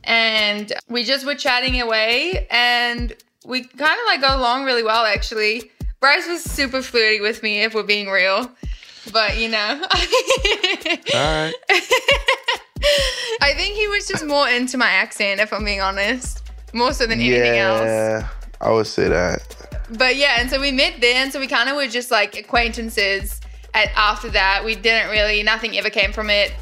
[0.04, 3.14] and we just were chatting away, and
[3.46, 5.70] we kind of like got along really well actually.
[6.00, 8.50] Bryce was super flirty with me, if we're being real,
[9.14, 9.80] but you know.
[11.14, 11.54] All right.
[13.42, 17.06] I think he was just more into my accent, if I'm being honest, more so
[17.06, 17.82] than anything else.
[17.82, 18.28] Yeah,
[18.60, 19.56] I would say that.
[20.00, 23.41] But yeah, and so we met then, so we kind of were just like acquaintances.
[23.74, 26.54] After that, we didn't really, nothing ever came from it.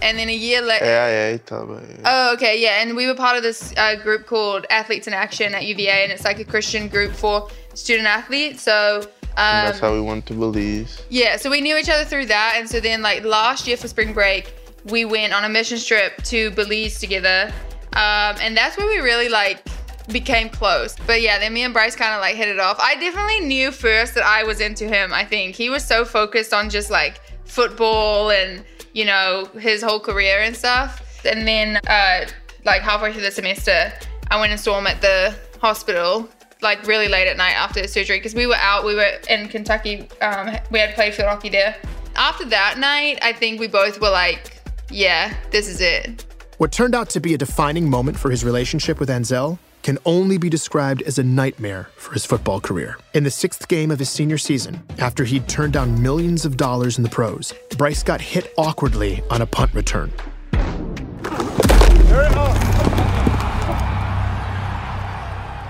[0.00, 0.84] And then a year later.
[0.84, 1.68] Yeah, yeah, you talk.
[2.04, 2.82] Oh, okay, yeah.
[2.82, 6.12] And we were part of this uh, group called Athletes in Action at UVA, and
[6.12, 8.62] it's like a Christian group for student athletes.
[8.62, 9.02] So.
[9.36, 11.02] Um, that's how we went to Belize.
[11.10, 12.54] Yeah, so we knew each other through that.
[12.56, 16.22] And so then, like, last year for spring break, we went on a mission trip
[16.24, 17.52] to Belize together.
[17.92, 19.66] Um, and that's where we really, like,
[20.08, 20.96] became close.
[21.06, 22.78] But yeah, then me and Bryce kind of like hit it off.
[22.80, 25.54] I definitely knew first that I was into him, I think.
[25.54, 30.56] He was so focused on just like football and, you know, his whole career and
[30.56, 31.24] stuff.
[31.24, 32.26] And then, uh,
[32.64, 33.92] like halfway through the semester,
[34.30, 36.28] I went and saw him at the hospital,
[36.62, 40.08] like really late at night after surgery, because we were out, we were in Kentucky,
[40.20, 41.76] um, we had played field hockey there.
[42.16, 46.24] After that night, I think we both were like, yeah, this is it.
[46.58, 50.36] What turned out to be a defining moment for his relationship with Anzelle can only
[50.36, 52.98] be described as a nightmare for his football career.
[53.14, 56.98] In the sixth game of his senior season, after he'd turned down millions of dollars
[56.98, 60.12] in the pros, Bryce got hit awkwardly on a punt return.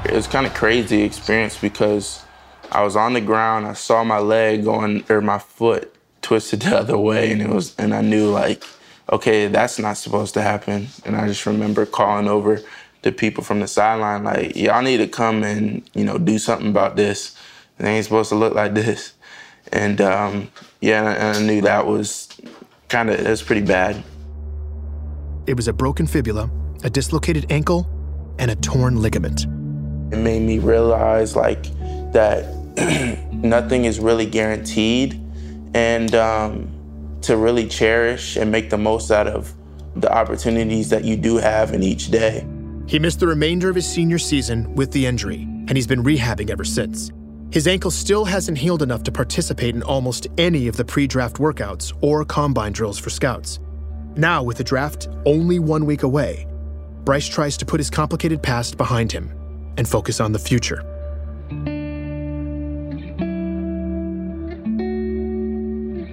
[0.04, 2.24] It was kind of crazy experience because
[2.72, 6.76] I was on the ground, I saw my leg going or my foot twisted the
[6.76, 8.64] other way and it was and I knew like
[9.10, 10.88] okay, that's not supposed to happen.
[11.06, 12.60] And I just remember calling over
[13.08, 16.68] the people from the sideline, like, y'all need to come and, you know, do something
[16.68, 17.36] about this.
[17.78, 19.14] It ain't supposed to look like this.
[19.72, 20.50] And um,
[20.80, 22.28] yeah, and I knew that was
[22.88, 24.02] kind of, it was pretty bad.
[25.46, 26.50] It was a broken fibula,
[26.84, 27.88] a dislocated ankle,
[28.38, 29.44] and a torn ligament.
[30.12, 31.62] It made me realize, like,
[32.12, 32.44] that
[33.32, 35.20] nothing is really guaranteed.
[35.74, 36.74] And, um,
[37.22, 39.52] to really cherish and make the most out of
[39.96, 42.46] the opportunities that you do have in each day.
[42.88, 46.48] He missed the remainder of his senior season with the injury, and he's been rehabbing
[46.48, 47.12] ever since.
[47.50, 51.36] His ankle still hasn't healed enough to participate in almost any of the pre draft
[51.36, 53.60] workouts or combine drills for scouts.
[54.16, 56.46] Now, with the draft only one week away,
[57.04, 59.32] Bryce tries to put his complicated past behind him
[59.76, 60.80] and focus on the future.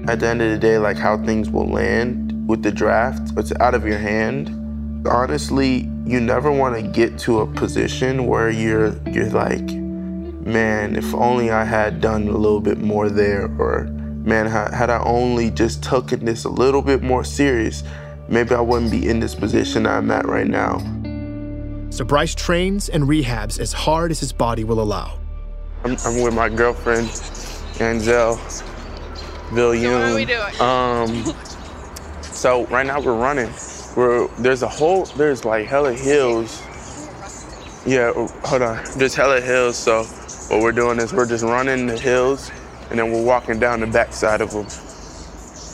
[0.09, 3.53] At the end of the day, like how things will land with the draft, it's
[3.61, 4.64] out of your hand.
[5.07, 11.13] Honestly, you never want to get to a position where you're you're like, man, if
[11.13, 13.85] only I had done a little bit more there, or
[14.23, 17.83] man, had I only just taken this a little bit more serious,
[18.27, 20.79] maybe I wouldn't be in this position I'm at right now.
[21.91, 25.19] So Bryce trains and rehabs as hard as his body will allow.
[25.83, 27.07] I'm, I'm with my girlfriend,
[27.77, 28.37] Anzelle
[29.49, 29.83] Viljoen.
[29.83, 30.61] So what are we doing?
[30.61, 31.35] Um,
[32.23, 33.51] so right now we're running.
[33.95, 36.61] We're there's a whole there's like hella hills.
[37.85, 38.83] Yeah, oh, hold on.
[38.97, 39.77] There's hella hills.
[39.77, 40.03] So
[40.49, 42.51] what we're doing is we're just running the hills,
[42.89, 44.67] and then we're walking down the backside of them.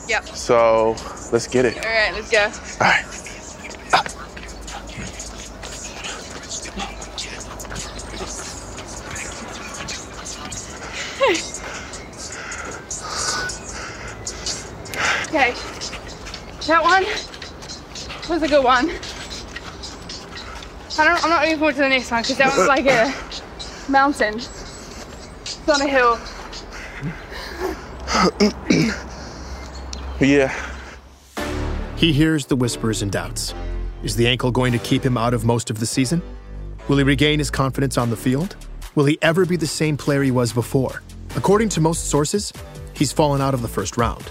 [0.08, 0.28] Yep.
[0.36, 0.96] So
[1.32, 1.78] let's get it.
[1.78, 2.44] All right, let's go.
[2.80, 3.06] All right.
[15.32, 15.54] Okay.
[16.68, 17.06] That one
[18.32, 18.90] was a good one.
[20.98, 23.14] I don't, I'm not looking forward to the next one because that one's like a
[23.92, 24.36] mountain.
[24.36, 26.18] It's on a hill.
[30.20, 30.54] yeah.
[31.98, 33.54] He hears the whispers and doubts.
[34.02, 36.22] Is the ankle going to keep him out of most of the season?
[36.88, 38.56] Will he regain his confidence on the field?
[38.96, 41.04] Will he ever be the same player he was before?
[41.36, 42.52] According to most sources,
[42.96, 44.24] he's fallen out of the first round,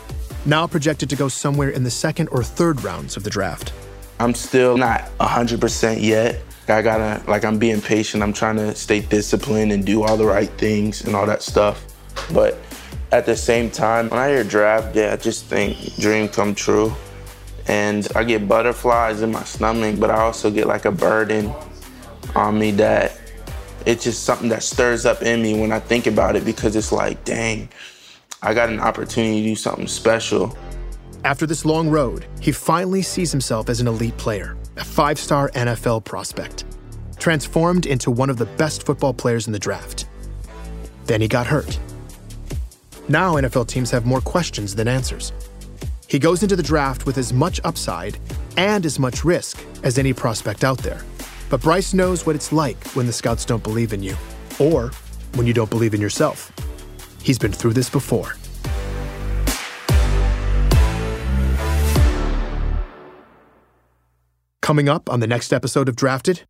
[0.46, 3.72] now projected to go somewhere in the second or third rounds of the draft.
[4.20, 6.42] I'm still not 100% yet.
[6.68, 8.22] I gotta, like, I'm being patient.
[8.22, 11.82] I'm trying to stay disciplined and do all the right things and all that stuff.
[12.30, 12.58] But
[13.12, 16.92] at the same time, when I hear draft day, I just think dream come true.
[17.66, 21.50] And I get butterflies in my stomach, but I also get like a burden
[22.36, 23.18] on me that
[23.86, 26.92] it's just something that stirs up in me when I think about it because it's
[26.92, 27.70] like, dang,
[28.42, 30.58] I got an opportunity to do something special.
[31.24, 35.50] After this long road, he finally sees himself as an elite player, a five star
[35.50, 36.64] NFL prospect,
[37.18, 40.08] transformed into one of the best football players in the draft.
[41.04, 41.78] Then he got hurt.
[43.08, 45.32] Now NFL teams have more questions than answers.
[46.06, 48.18] He goes into the draft with as much upside
[48.56, 51.02] and as much risk as any prospect out there.
[51.50, 54.16] But Bryce knows what it's like when the scouts don't believe in you,
[54.58, 54.90] or
[55.34, 56.50] when you don't believe in yourself.
[57.22, 58.36] He's been through this before.
[64.70, 66.42] Coming up on the next episode of Drafted,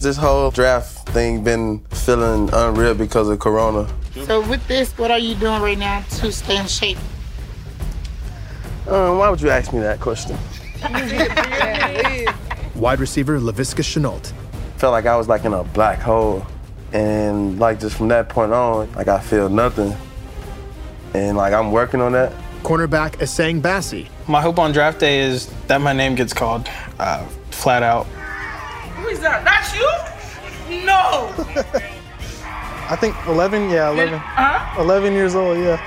[0.00, 3.88] This whole draft thing been feeling unreal because of Corona.
[4.26, 6.98] So with this, what are you doing right now to stay in shape?
[8.86, 10.36] Um, why would you ask me that question?
[12.74, 14.34] wide receiver Laviska Shenault,
[14.76, 16.46] Felt like I was like in a black hole,
[16.92, 19.96] and like just from that point on, like I feel nothing,
[21.14, 22.34] and like I'm working on that.
[22.64, 27.26] cornerback Essang Bassey, My hope on draft day is that my name gets called, uh,
[27.56, 28.06] flat out.
[28.96, 29.44] Who is that?
[29.44, 30.84] That's you?
[30.84, 31.32] No!
[32.88, 34.18] I think 11, yeah, 11.
[34.18, 34.80] Huh?
[34.80, 35.80] 11 years old, yeah.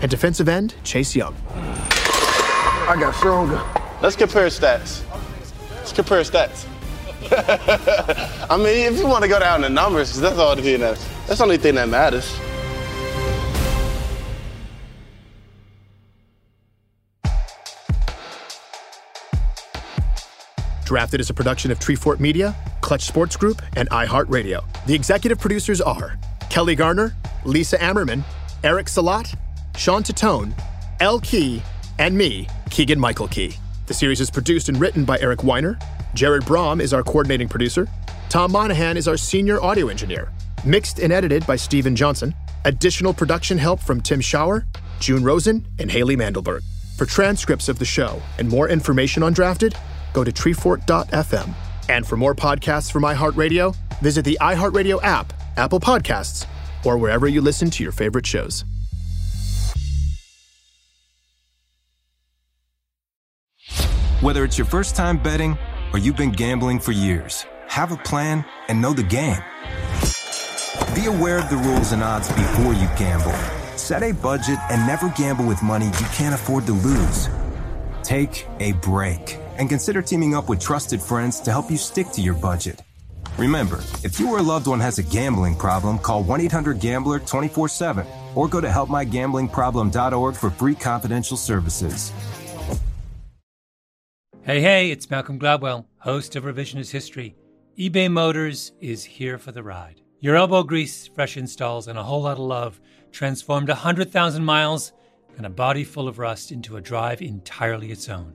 [0.00, 1.34] and defensive end Chase Young.
[1.50, 3.60] I got stronger.
[4.02, 5.02] Let's compare stats.
[5.70, 6.66] Let's compare stats.
[8.50, 10.98] I mean, if you want to go down the numbers, that's all the thing that
[11.26, 12.38] that's the only thing that matters.
[20.84, 24.62] Drafted is a production of Treefort Media, Clutch Sports Group, and iHeartRadio.
[24.86, 26.18] The executive producers are
[26.50, 28.22] Kelly Garner, Lisa Ammerman,
[28.62, 29.34] Eric Salat,
[29.76, 30.52] Sean Tatone,
[31.00, 31.62] Elle Key,
[31.98, 33.54] and me, Keegan Michael Key.
[33.86, 35.78] The series is produced and written by Eric Weiner.
[36.14, 37.88] Jared Brahm is our coordinating producer.
[38.28, 40.30] Tom Monahan is our senior audio engineer.
[40.64, 42.34] Mixed and edited by Steven Johnson.
[42.64, 44.64] Additional production help from Tim Schauer,
[45.00, 46.62] June Rosen, and Haley Mandelberg.
[46.96, 49.74] For transcripts of the show and more information on Drafted,
[50.14, 51.54] go to treefort.fm.
[51.90, 56.46] And for more podcasts from iHeartRadio, visit the iHeartRadio app, Apple Podcasts,
[56.86, 58.64] or wherever you listen to your favorite shows.
[64.20, 65.58] Whether it's your first time betting
[65.92, 69.42] or you've been gambling for years, have a plan and know the game.
[70.94, 73.34] Be aware of the rules and odds before you gamble.
[73.76, 77.28] Set a budget and never gamble with money you can't afford to lose.
[78.02, 82.20] Take a break and consider teaming up with trusted friends to help you stick to
[82.20, 82.80] your budget.
[83.38, 87.18] Remember, if you or a loved one has a gambling problem, call 1 800 Gambler
[87.18, 92.12] 24 7 or go to helpmygamblingproblem.org for free confidential services.
[94.42, 97.34] Hey, hey, it's Malcolm Gladwell, host of Revisionist History.
[97.78, 100.02] eBay Motors is here for the ride.
[100.20, 102.80] Your elbow grease, fresh installs, and a whole lot of love
[103.10, 104.92] transformed 100,000 miles
[105.36, 108.34] and a body full of rust into a drive entirely its own.